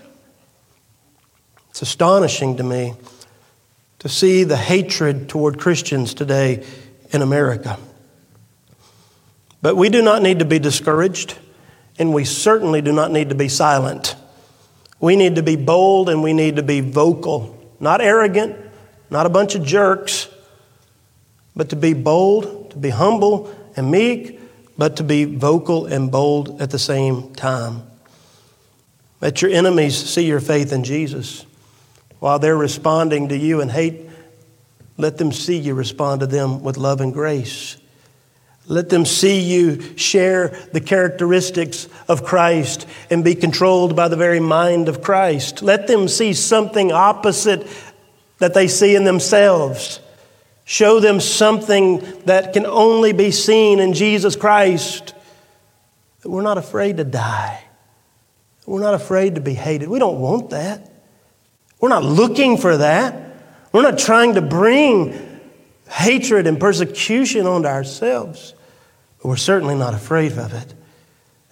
[1.69, 2.93] It's astonishing to me
[3.99, 6.65] to see the hatred toward Christians today
[7.11, 7.79] in America.
[9.61, 11.37] But we do not need to be discouraged,
[11.97, 14.17] and we certainly do not need to be silent.
[14.99, 18.57] We need to be bold and we need to be vocal, not arrogant,
[19.09, 20.27] not a bunch of jerks,
[21.55, 24.41] but to be bold, to be humble and meek,
[24.77, 27.83] but to be vocal and bold at the same time.
[29.21, 31.45] Let your enemies see your faith in Jesus.
[32.19, 34.09] While they're responding to you in hate,
[34.97, 37.77] let them see you respond to them with love and grace.
[38.67, 44.39] Let them see you share the characteristics of Christ and be controlled by the very
[44.39, 45.61] mind of Christ.
[45.61, 47.67] Let them see something opposite
[48.39, 49.99] that they see in themselves.
[50.65, 55.13] Show them something that can only be seen in Jesus Christ.
[56.21, 57.63] That we're not afraid to die.
[58.65, 59.89] We're not afraid to be hated.
[59.89, 60.91] We don't want that.
[61.79, 63.35] We're not looking for that.
[63.71, 65.39] We're not trying to bring
[65.87, 68.55] hatred and persecution onto ourselves.
[69.21, 70.73] But we're certainly not afraid of it.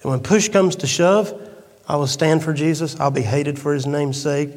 [0.02, 1.40] And when push comes to shove,
[1.86, 2.98] I will stand for Jesus.
[2.98, 4.50] I'll be hated for his name's sake.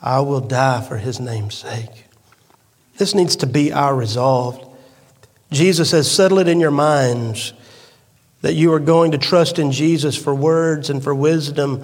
[0.00, 2.03] I will die for his name's sake.
[2.96, 4.60] This needs to be our resolve.
[5.50, 7.52] Jesus says, settle it in your minds
[8.42, 11.82] that you are going to trust in Jesus for words and for wisdom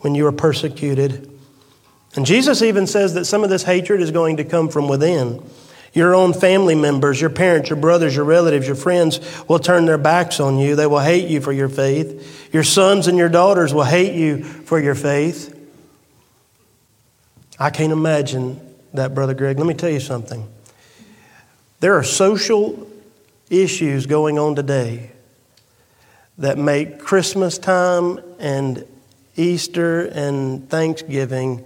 [0.00, 1.30] when you are persecuted.
[2.14, 5.42] And Jesus even says that some of this hatred is going to come from within.
[5.94, 9.98] Your own family members, your parents, your brothers, your relatives, your friends will turn their
[9.98, 10.74] backs on you.
[10.74, 12.52] They will hate you for your faith.
[12.52, 15.58] Your sons and your daughters will hate you for your faith.
[17.58, 19.58] I can't imagine that, Brother Greg.
[19.58, 20.48] Let me tell you something.
[21.80, 22.88] There are social
[23.50, 25.10] issues going on today
[26.38, 28.86] that make Christmas time and
[29.36, 31.64] Easter and Thanksgiving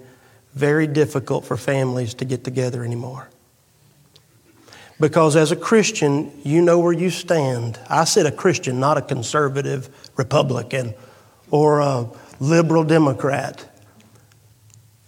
[0.55, 3.29] very difficult for families to get together anymore.
[4.99, 7.79] Because as a Christian, you know where you stand.
[7.91, 10.95] I said a Christian, not a conservative Republican
[11.51, 12.09] or a
[12.41, 13.65] liberal Democrat.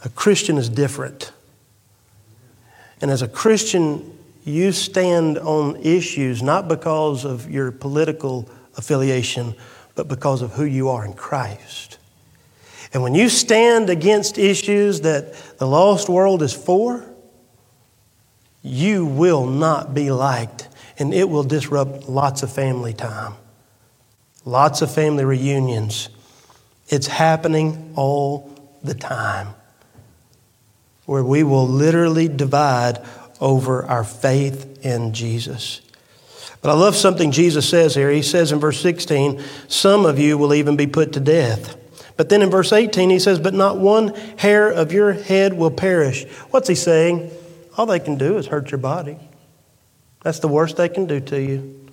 [0.05, 1.33] A Christian is different.
[3.01, 9.55] And as a Christian, you stand on issues not because of your political affiliation,
[9.95, 11.99] but because of who you are in Christ.
[12.93, 17.05] And when you stand against issues that the lost world is for,
[18.63, 20.69] you will not be liked
[20.99, 23.35] and it will disrupt lots of family time,
[24.45, 26.09] lots of family reunions.
[26.89, 28.51] It's happening all
[28.83, 29.55] the time
[31.09, 33.03] where we will literally divide
[33.41, 35.81] over our faith in Jesus.
[36.61, 38.11] But I love something Jesus says here.
[38.11, 41.79] He says in verse 16, Some of you will even be put to death.
[42.19, 45.71] But then in verse 18, he says, But not one hair of your head will
[45.71, 46.27] perish.
[46.51, 47.31] What's he saying?
[47.79, 49.17] All they can do is hurt your body.
[50.25, 51.89] That's the worst they can do to you.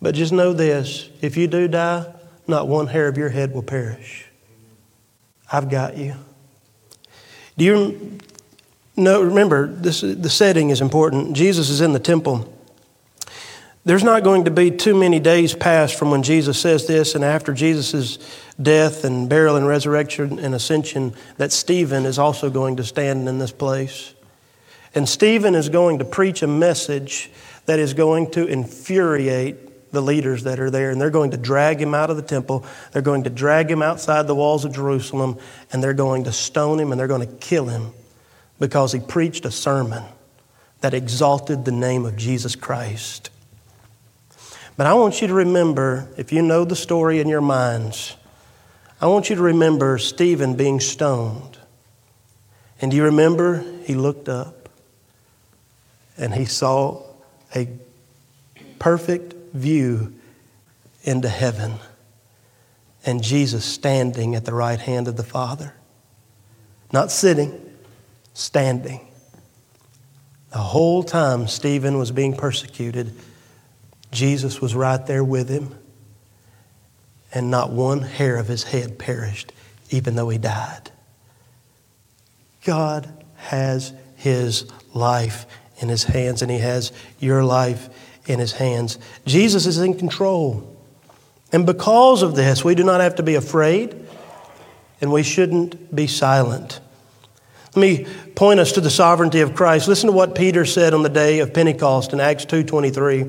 [0.00, 2.10] But just know this if you do die,
[2.46, 4.24] not one hair of your head will perish.
[5.52, 6.14] I've got you.
[7.58, 8.18] Do you
[8.96, 9.22] know?
[9.22, 11.36] Remember, this, the setting is important.
[11.36, 12.50] Jesus is in the temple.
[13.86, 17.22] There's not going to be too many days past from when Jesus says this and
[17.22, 18.18] after Jesus'
[18.60, 23.38] death and burial and resurrection and ascension that Stephen is also going to stand in
[23.38, 24.14] this place.
[24.94, 27.30] And Stephen is going to preach a message
[27.66, 30.90] that is going to infuriate the leaders that are there.
[30.90, 32.64] And they're going to drag him out of the temple.
[32.92, 35.38] They're going to drag him outside the walls of Jerusalem.
[35.72, 37.92] And they're going to stone him and they're going to kill him
[38.58, 40.04] because he preached a sermon
[40.80, 43.30] that exalted the name of Jesus Christ.
[44.76, 48.16] But I want you to remember, if you know the story in your minds,
[49.00, 51.58] I want you to remember Stephen being stoned.
[52.80, 54.68] And do you remember he looked up
[56.16, 57.02] and he saw
[57.54, 57.68] a
[58.78, 60.12] perfect view
[61.02, 61.74] into heaven
[63.06, 65.74] and Jesus standing at the right hand of the Father?
[66.92, 67.63] Not sitting,
[68.34, 69.00] standing.
[70.50, 73.12] The whole time Stephen was being persecuted,
[74.12, 75.74] Jesus was right there with him,
[77.32, 79.52] and not one hair of his head perished,
[79.90, 80.90] even though he died.
[82.64, 85.46] God has his life
[85.78, 87.88] in his hands, and he has your life
[88.26, 88.98] in his hands.
[89.26, 90.70] Jesus is in control.
[91.52, 94.06] And because of this, we do not have to be afraid,
[95.00, 96.80] and we shouldn't be silent.
[97.74, 98.06] Let me
[98.36, 99.88] point us to the sovereignty of Christ.
[99.88, 103.26] Listen to what Peter said on the day of Pentecost in Acts 2:23.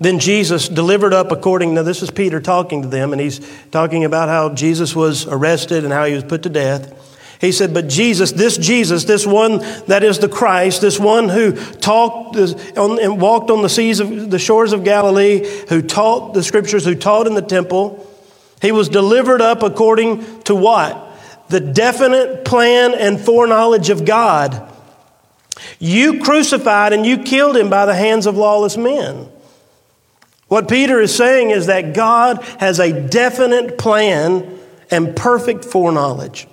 [0.00, 3.40] Then Jesus delivered up according, now this is Peter talking to them, and he's
[3.70, 6.90] talking about how Jesus was arrested and how he was put to death.
[7.38, 11.52] He said, But Jesus, this Jesus, this one that is the Christ, this one who
[11.52, 16.86] talked and walked on the seas of the shores of Galilee, who taught the scriptures,
[16.86, 18.06] who taught in the temple,
[18.62, 21.09] he was delivered up according to what?
[21.50, 24.72] The definite plan and foreknowledge of God.
[25.80, 29.28] You crucified and you killed him by the hands of lawless men.
[30.46, 34.58] What Peter is saying is that God has a definite plan
[34.90, 36.46] and perfect foreknowledge.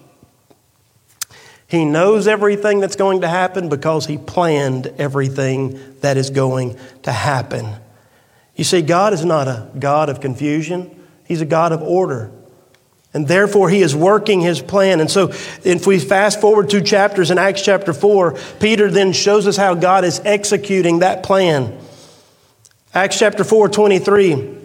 [1.68, 7.12] He knows everything that's going to happen because He planned everything that is going to
[7.12, 7.76] happen.
[8.56, 12.32] You see, God is not a God of confusion, He's a God of order.
[13.18, 15.00] And therefore, He is working His plan.
[15.00, 15.30] And so,
[15.64, 19.74] if we fast forward two chapters in Acts chapter 4, Peter then shows us how
[19.74, 21.76] God is executing that plan.
[22.94, 24.56] Acts chapter 4, 23.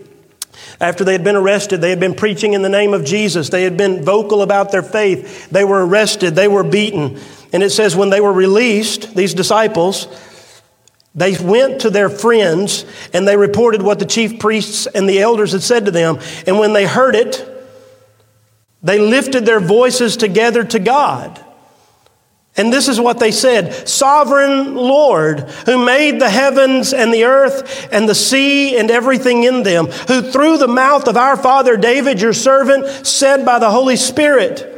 [0.82, 3.48] After they had been arrested, they had been preaching in the name of Jesus.
[3.48, 5.48] They had been vocal about their faith.
[5.48, 6.34] They were arrested.
[6.34, 7.18] They were beaten.
[7.54, 10.08] And it says, when they were released, these disciples,
[11.14, 12.84] they went to their friends
[13.14, 16.18] and they reported what the chief priests and the elders had said to them.
[16.46, 17.48] And when they heard it,
[18.82, 21.42] they lifted their voices together to God.
[22.56, 27.88] And this is what they said Sovereign Lord, who made the heavens and the earth
[27.90, 32.20] and the sea and everything in them, who through the mouth of our father David,
[32.20, 34.68] your servant, said by the Holy Spirit,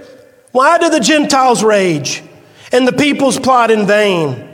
[0.52, 2.22] Why do the Gentiles rage
[2.70, 4.50] and the peoples plot in vain?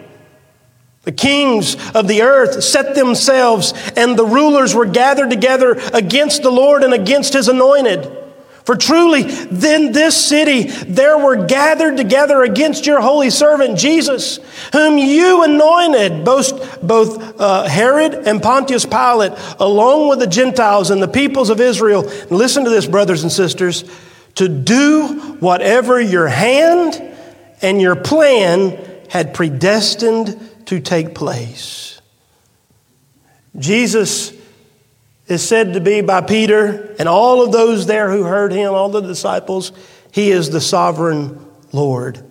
[1.02, 6.52] The kings of the earth set themselves, and the rulers were gathered together against the
[6.52, 8.19] Lord and against his anointed.
[8.64, 14.38] For truly, then this city there were gathered together against your holy servant Jesus,
[14.72, 21.02] whom you anointed, both, both uh, Herod and Pontius Pilate, along with the Gentiles and
[21.02, 22.08] the peoples of Israel.
[22.08, 23.84] And listen to this, brothers and sisters,
[24.36, 27.02] to do whatever your hand
[27.62, 32.00] and your plan had predestined to take place.
[33.58, 34.32] Jesus
[35.30, 38.88] is said to be by Peter and all of those there who heard him, all
[38.88, 39.72] the disciples,
[40.12, 42.24] he is the sovereign Lord.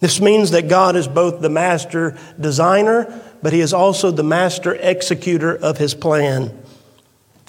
[0.00, 4.74] This means that God is both the master designer, but he is also the master
[4.74, 6.56] executor of his plan.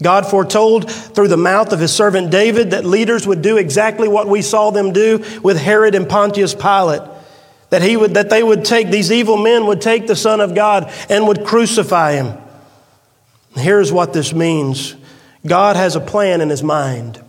[0.01, 4.27] God foretold through the mouth of his servant David that leaders would do exactly what
[4.27, 7.03] we saw them do with Herod and Pontius Pilate.
[7.69, 10.55] That, he would, that they would take, these evil men would take the Son of
[10.55, 12.37] God and would crucify him.
[13.55, 14.95] Here's what this means
[15.45, 17.23] God has a plan in his mind.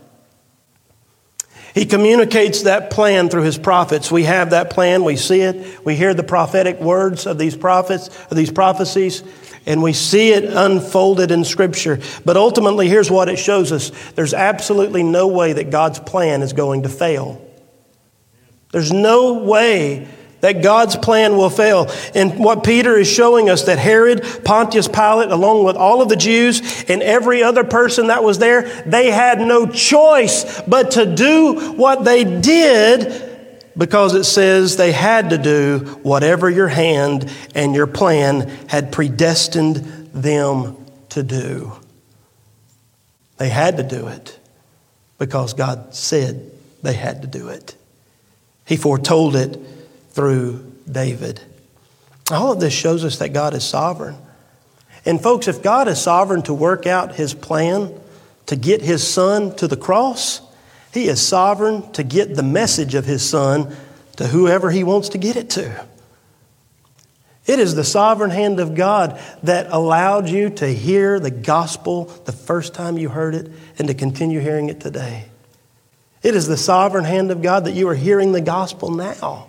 [1.73, 4.11] He communicates that plan through his prophets.
[4.11, 8.09] We have that plan, we see it, we hear the prophetic words of these prophets,
[8.29, 9.23] of these prophecies,
[9.65, 11.99] and we see it unfolded in Scripture.
[12.23, 16.53] But ultimately, here's what it shows us there's absolutely no way that God's plan is
[16.53, 17.43] going to fail.
[18.71, 20.07] There's no way
[20.43, 21.89] that God's plan will fail.
[22.13, 26.17] And what Peter is showing us that Herod, Pontius Pilate, along with all of the
[26.17, 31.73] Jews and every other person that was there, they had no choice but to do
[31.77, 37.87] what they did because it says they had to do whatever your hand and your
[37.87, 39.77] plan had predestined
[40.13, 40.75] them
[41.07, 41.71] to do.
[43.37, 44.37] They had to do it
[45.17, 47.77] because God said they had to do it.
[48.65, 49.57] He foretold it
[50.13, 51.41] through David.
[52.31, 54.15] All of this shows us that God is sovereign.
[55.05, 57.93] And, folks, if God is sovereign to work out his plan
[58.45, 60.41] to get his son to the cross,
[60.93, 63.75] he is sovereign to get the message of his son
[64.15, 65.85] to whoever he wants to get it to.
[67.45, 72.31] It is the sovereign hand of God that allowed you to hear the gospel the
[72.31, 75.25] first time you heard it and to continue hearing it today.
[76.21, 79.47] It is the sovereign hand of God that you are hearing the gospel now.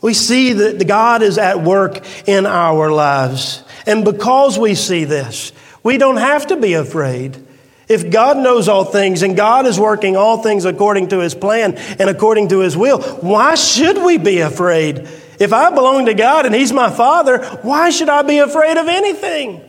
[0.00, 3.62] We see that God is at work in our lives.
[3.86, 7.44] And because we see this, we don't have to be afraid.
[7.88, 11.74] If God knows all things and God is working all things according to his plan
[11.74, 15.08] and according to his will, why should we be afraid?
[15.40, 18.88] If I belong to God and he's my father, why should I be afraid of
[18.88, 19.62] anything?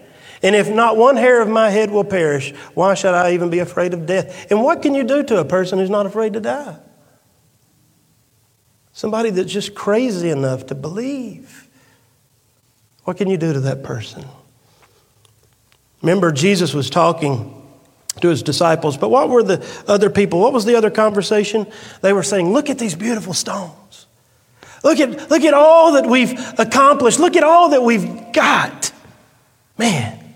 [0.43, 3.59] And if not one hair of my head will perish, why should I even be
[3.59, 4.51] afraid of death?
[4.51, 6.77] And what can you do to a person who's not afraid to die?
[8.99, 11.69] Somebody that's just crazy enough to believe.
[13.05, 14.25] What can you do to that person?
[16.01, 17.65] Remember, Jesus was talking
[18.19, 20.41] to his disciples, but what were the other people?
[20.41, 21.65] What was the other conversation?
[22.01, 24.05] They were saying, Look at these beautiful stones.
[24.83, 27.21] Look at, look at all that we've accomplished.
[27.21, 28.91] Look at all that we've got.
[29.77, 30.35] Man,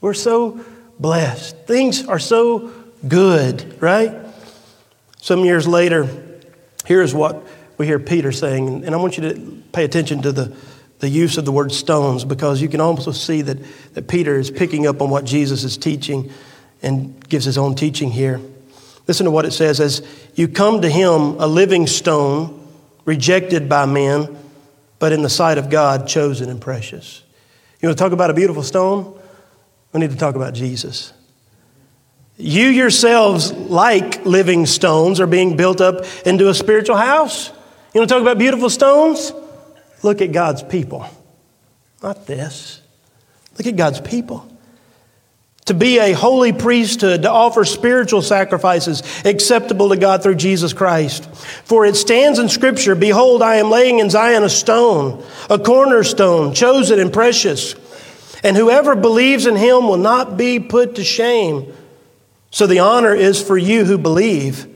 [0.00, 0.64] we're so
[0.98, 1.54] blessed.
[1.66, 2.72] Things are so
[3.06, 4.14] good, right?
[5.20, 6.08] Some years later,
[6.86, 7.46] here's what
[7.76, 10.56] we hear Peter saying, and I want you to pay attention to the,
[11.00, 13.58] the use of the word stones because you can also see that,
[13.94, 16.30] that Peter is picking up on what Jesus is teaching
[16.82, 18.40] and gives his own teaching here.
[19.06, 22.60] Listen to what it says as you come to him, a living stone,
[23.04, 24.38] rejected by men,
[24.98, 27.22] but in the sight of God, chosen and precious.
[27.80, 29.18] You want to talk about a beautiful stone?
[29.92, 31.12] We need to talk about Jesus.
[32.36, 37.52] You yourselves, like living stones, are being built up into a spiritual house
[37.94, 39.32] you want to talk about beautiful stones?
[40.02, 41.06] Look at God's people.
[42.02, 42.80] Not this.
[43.56, 44.50] Look at God's people.
[45.66, 51.24] To be a holy priesthood, to offer spiritual sacrifices acceptable to God through Jesus Christ.
[51.64, 56.52] For it stands in Scripture Behold, I am laying in Zion a stone, a cornerstone,
[56.52, 57.74] chosen and precious.
[58.42, 61.72] And whoever believes in him will not be put to shame.
[62.50, 64.66] So the honor is for you who believe.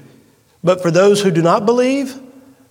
[0.64, 2.18] But for those who do not believe,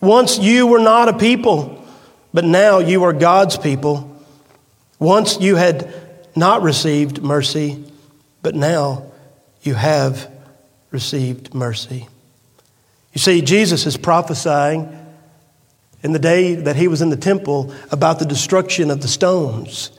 [0.00, 1.84] Once you were not a people,
[2.32, 4.06] but now you are God's people.
[4.98, 5.92] Once you had
[6.36, 7.84] not received mercy,
[8.42, 9.04] but now
[9.62, 10.30] you have
[10.90, 12.08] received mercy.
[13.12, 14.96] You see, Jesus is prophesying
[16.02, 19.90] in the day that he was in the temple about the destruction of the stones.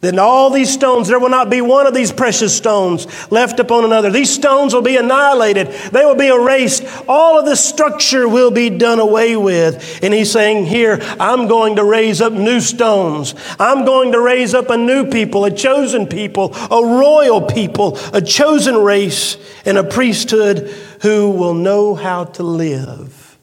[0.00, 3.84] Then all these stones, there will not be one of these precious stones left upon
[3.84, 4.12] another.
[4.12, 5.68] These stones will be annihilated.
[5.90, 6.84] They will be erased.
[7.08, 9.98] All of the structure will be done away with.
[10.00, 13.34] And he's saying here, I'm going to raise up new stones.
[13.58, 18.22] I'm going to raise up a new people, a chosen people, a royal people, a
[18.22, 20.68] chosen race, and a priesthood
[21.02, 23.36] who will know how to live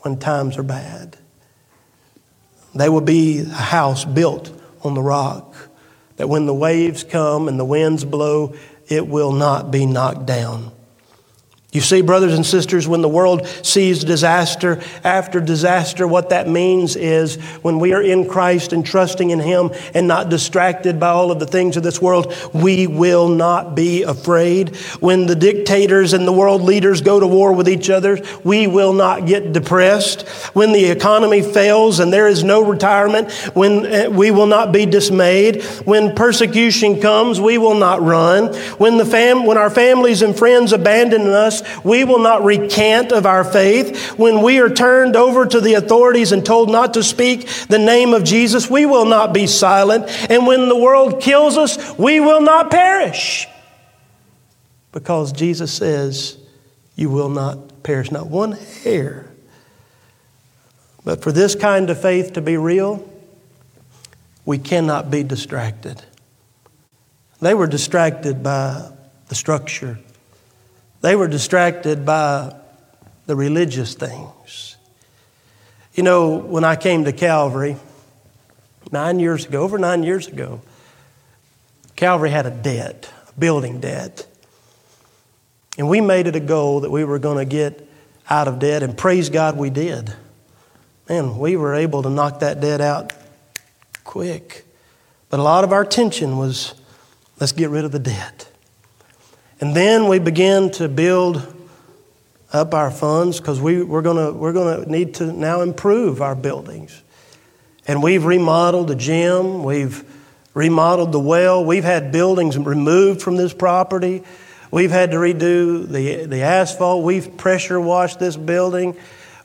[0.00, 1.16] when times are bad.
[2.72, 4.52] They will be a house built
[4.84, 5.48] on the rock
[6.18, 8.54] that when the waves come and the winds blow,
[8.88, 10.72] it will not be knocked down.
[11.70, 16.96] You see, brothers and sisters, when the world sees disaster after disaster, what that means
[16.96, 21.30] is when we are in Christ and trusting in Him and not distracted by all
[21.30, 24.76] of the things of this world, we will not be afraid.
[25.00, 28.94] When the dictators and the world leaders go to war with each other, we will
[28.94, 30.26] not get depressed.
[30.54, 34.86] When the economy fails and there is no retirement, when eh, we will not be
[34.86, 35.62] dismayed.
[35.84, 38.54] When persecution comes, we will not run.
[38.78, 43.26] When, the fam- when our families and friends abandon us, we will not recant of
[43.26, 44.18] our faith.
[44.18, 48.14] When we are turned over to the authorities and told not to speak the name
[48.14, 50.04] of Jesus, we will not be silent.
[50.30, 53.46] And when the world kills us, we will not perish.
[54.92, 56.36] Because Jesus says,
[56.96, 59.30] You will not perish, not one hair.
[61.04, 63.08] But for this kind of faith to be real,
[64.44, 66.02] we cannot be distracted.
[67.40, 68.90] They were distracted by
[69.28, 69.98] the structure
[71.00, 72.54] they were distracted by
[73.26, 74.76] the religious things.
[75.94, 77.76] You know, when I came to Calvary
[78.92, 80.60] nine years ago, over nine years ago,
[81.96, 84.26] Calvary had a debt, a building debt.
[85.76, 87.88] And we made it a goal that we were going to get
[88.30, 90.12] out of debt, and praise God we did.
[91.08, 93.12] Man, we were able to knock that debt out
[94.04, 94.64] quick.
[95.30, 96.74] But a lot of our tension was
[97.40, 98.47] let's get rid of the debt.
[99.60, 101.54] And then we begin to build
[102.52, 107.02] up our funds because we, we're going we're gonna need to now improve our buildings.
[107.86, 110.04] And we've remodeled the gym, we've
[110.54, 114.22] remodeled the well, we've had buildings removed from this property,
[114.70, 118.96] we've had to redo the, the asphalt, we've pressure washed this building,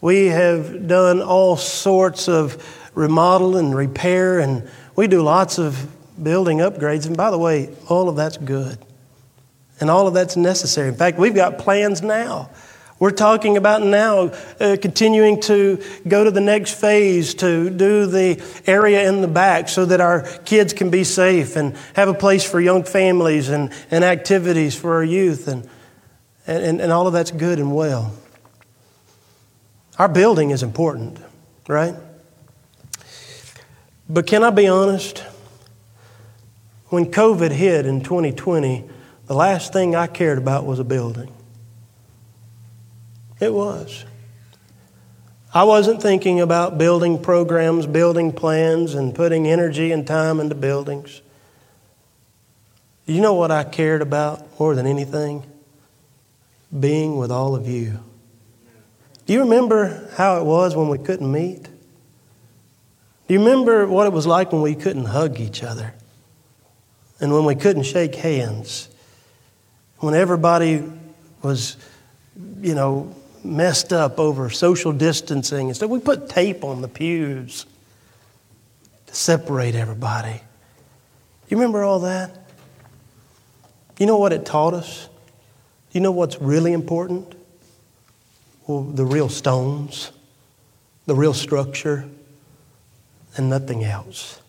[0.01, 5.87] we have done all sorts of remodel and repair, and we do lots of
[6.21, 7.07] building upgrades.
[7.07, 8.77] And by the way, all of that's good.
[9.79, 10.87] And all of that's necessary.
[10.87, 12.49] In fact, we've got plans now.
[12.99, 18.41] We're talking about now uh, continuing to go to the next phase to do the
[18.65, 22.49] area in the back so that our kids can be safe and have a place
[22.49, 25.47] for young families and, and activities for our youth.
[25.47, 25.67] And,
[26.47, 28.13] and, and all of that's good and well.
[29.99, 31.19] Our building is important,
[31.67, 31.95] right?
[34.09, 35.19] But can I be honest?
[36.87, 38.89] When COVID hit in 2020,
[39.27, 41.31] the last thing I cared about was a building.
[43.39, 44.05] It was.
[45.53, 51.21] I wasn't thinking about building programs, building plans, and putting energy and time into buildings.
[53.05, 55.43] You know what I cared about more than anything?
[56.77, 57.99] Being with all of you.
[59.25, 61.63] Do you remember how it was when we couldn't meet?
[63.27, 65.93] Do you remember what it was like when we couldn't hug each other?
[67.19, 68.89] And when we couldn't shake hands?
[70.03, 70.83] When everybody
[71.41, 71.77] was,
[72.59, 77.65] you know, messed up over social distancing and stuff, we put tape on the pews
[79.05, 80.41] to separate everybody.
[81.47, 82.37] You remember all that?
[83.97, 85.07] You know what it taught us?
[85.93, 87.33] You know what's really important?
[88.67, 90.11] Well, the real stones,
[91.05, 92.09] the real structure,
[93.37, 94.41] and nothing else.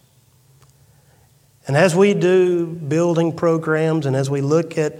[1.68, 4.98] And as we do building programs and as we look at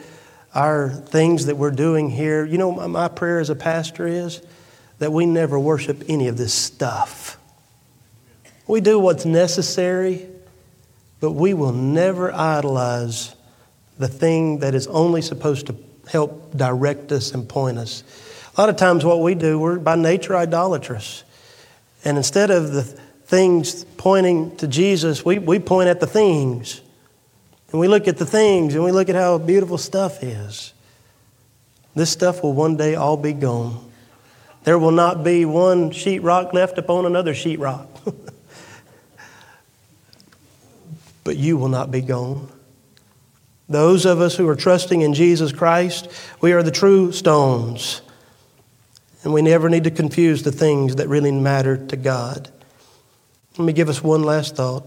[0.55, 2.45] our things that we're doing here.
[2.45, 4.41] You know, my prayer as a pastor is
[4.99, 7.37] that we never worship any of this stuff.
[8.67, 10.27] We do what's necessary,
[11.21, 13.35] but we will never idolize
[13.99, 15.77] the thing that is only supposed to
[16.11, 18.03] help direct us and point us.
[18.57, 21.25] A lot of times, what we do, we're by nature idolatrous.
[22.05, 26.81] And instead of the things pointing to Jesus, we, we point at the things.
[27.75, 30.73] And we look at the things and we look at how beautiful stuff is.
[31.97, 33.91] This stuff will one day all be gone.
[34.63, 37.89] There will not be one sheetrock left upon another sheetrock.
[41.25, 42.49] but you will not be gone.
[43.69, 46.09] Those of us who are trusting in Jesus Christ,
[46.41, 48.03] we are the true stones.
[49.25, 52.53] And we never need to confuse the things that really matter to God.
[53.59, 54.87] Let me give us one last thought.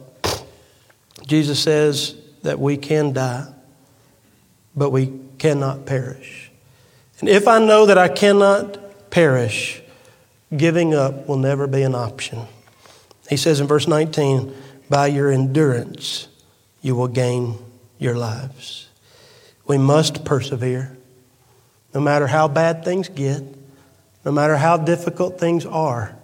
[1.28, 3.48] Jesus says, that we can die,
[4.76, 6.52] but we cannot perish.
[7.20, 9.82] And if I know that I cannot perish,
[10.56, 12.46] giving up will never be an option.
[13.30, 14.54] He says in verse 19,
[14.90, 16.28] by your endurance,
[16.82, 17.56] you will gain
[18.00, 18.88] your lives.
[19.66, 20.96] We must persevere.
[21.94, 23.44] No matter how bad things get,
[24.24, 26.16] no matter how difficult things are,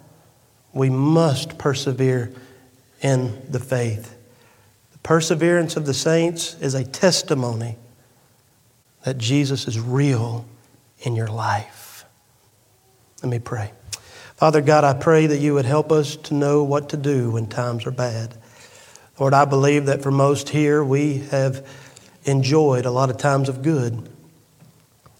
[0.72, 2.32] we must persevere
[3.02, 4.13] in the faith.
[5.04, 7.76] Perseverance of the saints is a testimony
[9.04, 10.46] that Jesus is real
[11.00, 12.06] in your life.
[13.22, 13.72] Let me pray.
[14.36, 17.46] Father God, I pray that you would help us to know what to do when
[17.46, 18.34] times are bad.
[19.18, 21.66] Lord, I believe that for most here, we have
[22.24, 24.08] enjoyed a lot of times of good.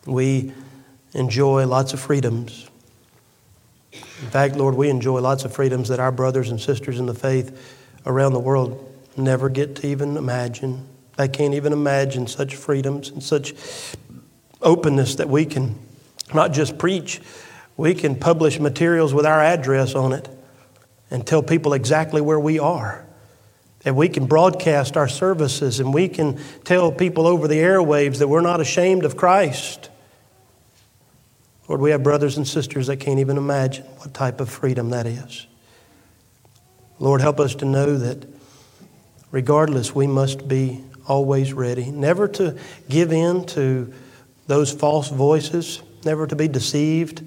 [0.07, 0.55] We
[1.13, 2.71] enjoy lots of freedoms.
[3.93, 7.15] In fact, Lord, we enjoy lots of freedoms that our brothers and sisters in the
[7.15, 10.87] faith around the world never get to even imagine.
[11.17, 13.55] They can't even imagine such freedoms and such
[14.61, 15.79] openness that we can
[16.33, 17.21] not just preach,
[17.77, 20.29] we can publish materials with our address on it
[21.11, 23.05] and tell people exactly where we are.
[23.85, 28.29] And we can broadcast our services and we can tell people over the airwaves that
[28.29, 29.91] we're not ashamed of Christ.
[31.69, 35.07] Lord, we have brothers and sisters that can't even imagine what type of freedom that
[35.07, 35.47] is.
[36.99, 38.27] Lord, help us to know that
[39.35, 42.57] regardless, we must be always ready, never to
[42.89, 43.93] give in to
[44.47, 47.21] those false voices, never to be deceived,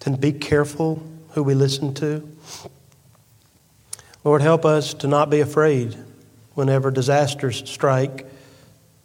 [0.00, 2.28] to be careful who we listen to.
[4.22, 5.96] Lord, help us to not be afraid
[6.52, 8.26] whenever disasters strike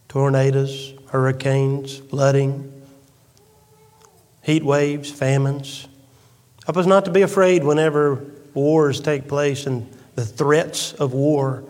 [0.10, 2.84] tornadoes, hurricanes, flooding,
[4.41, 5.88] heat waves, famines.
[6.66, 11.64] Help us not to be afraid whenever wars take place and the threats of war,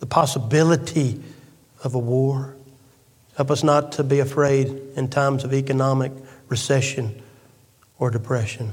[0.00, 1.22] the possibility
[1.84, 2.56] of a war.
[3.36, 6.12] Help us not to be afraid in times of economic
[6.48, 7.22] recession
[7.98, 8.72] or depression.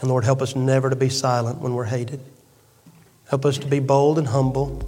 [0.00, 2.20] And Lord, help us never to be silent when we're hated.
[3.28, 4.78] Help us to be bold and humble,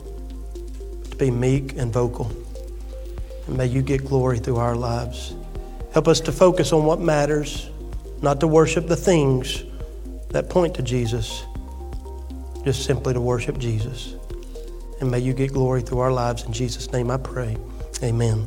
[1.11, 2.31] to be meek and vocal.
[3.47, 5.35] And may you get glory through our lives.
[5.93, 7.71] Help us to focus on what matters,
[8.21, 9.65] not to worship the things
[10.31, 11.45] that point to Jesus,
[12.65, 14.15] just simply to worship Jesus.
[15.01, 16.45] And may you get glory through our lives.
[16.45, 17.57] In Jesus' name I pray.
[18.03, 18.47] Amen.